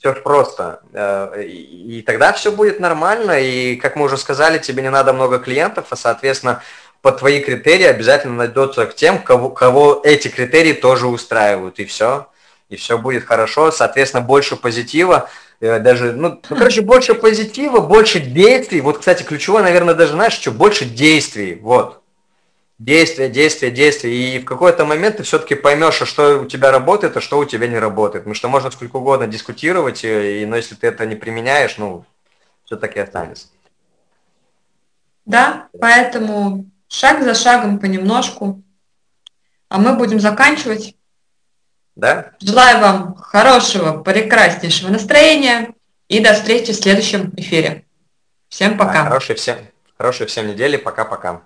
[0.05, 0.80] все просто.
[0.92, 5.38] Э, и тогда все будет нормально, и, как мы уже сказали, тебе не надо много
[5.38, 6.62] клиентов, а, соответственно,
[7.00, 12.26] по твои критерии обязательно найдется к тем, кого, кого эти критерии тоже устраивают, и все.
[12.68, 15.30] И все будет хорошо, соответственно, больше позитива,
[15.61, 18.82] э, даже, ну, ну, короче, больше позитива, больше действий.
[18.82, 22.03] Вот, кстати, ключевое, наверное, даже, знаешь, что больше действий, вот
[22.78, 24.14] действия, действия, действия.
[24.14, 27.44] И в какой-то момент ты все-таки поймешь, а что у тебя работает, а что у
[27.44, 28.24] тебя не работает.
[28.24, 32.04] Потому что можно сколько угодно дискутировать, и, но если ты это не применяешь, ну,
[32.64, 33.48] все-таки останется.
[35.24, 38.62] Да, поэтому шаг за шагом понемножку.
[39.68, 40.94] А мы будем заканчивать.
[41.96, 42.32] Да.
[42.40, 45.74] Желаю вам хорошего, прекраснейшего настроения
[46.08, 47.84] и до встречи в следующем эфире.
[48.48, 49.04] Всем пока.
[49.04, 49.58] Да, хорошей всем,
[49.96, 50.76] хорошей всем недели.
[50.76, 51.42] Пока-пока.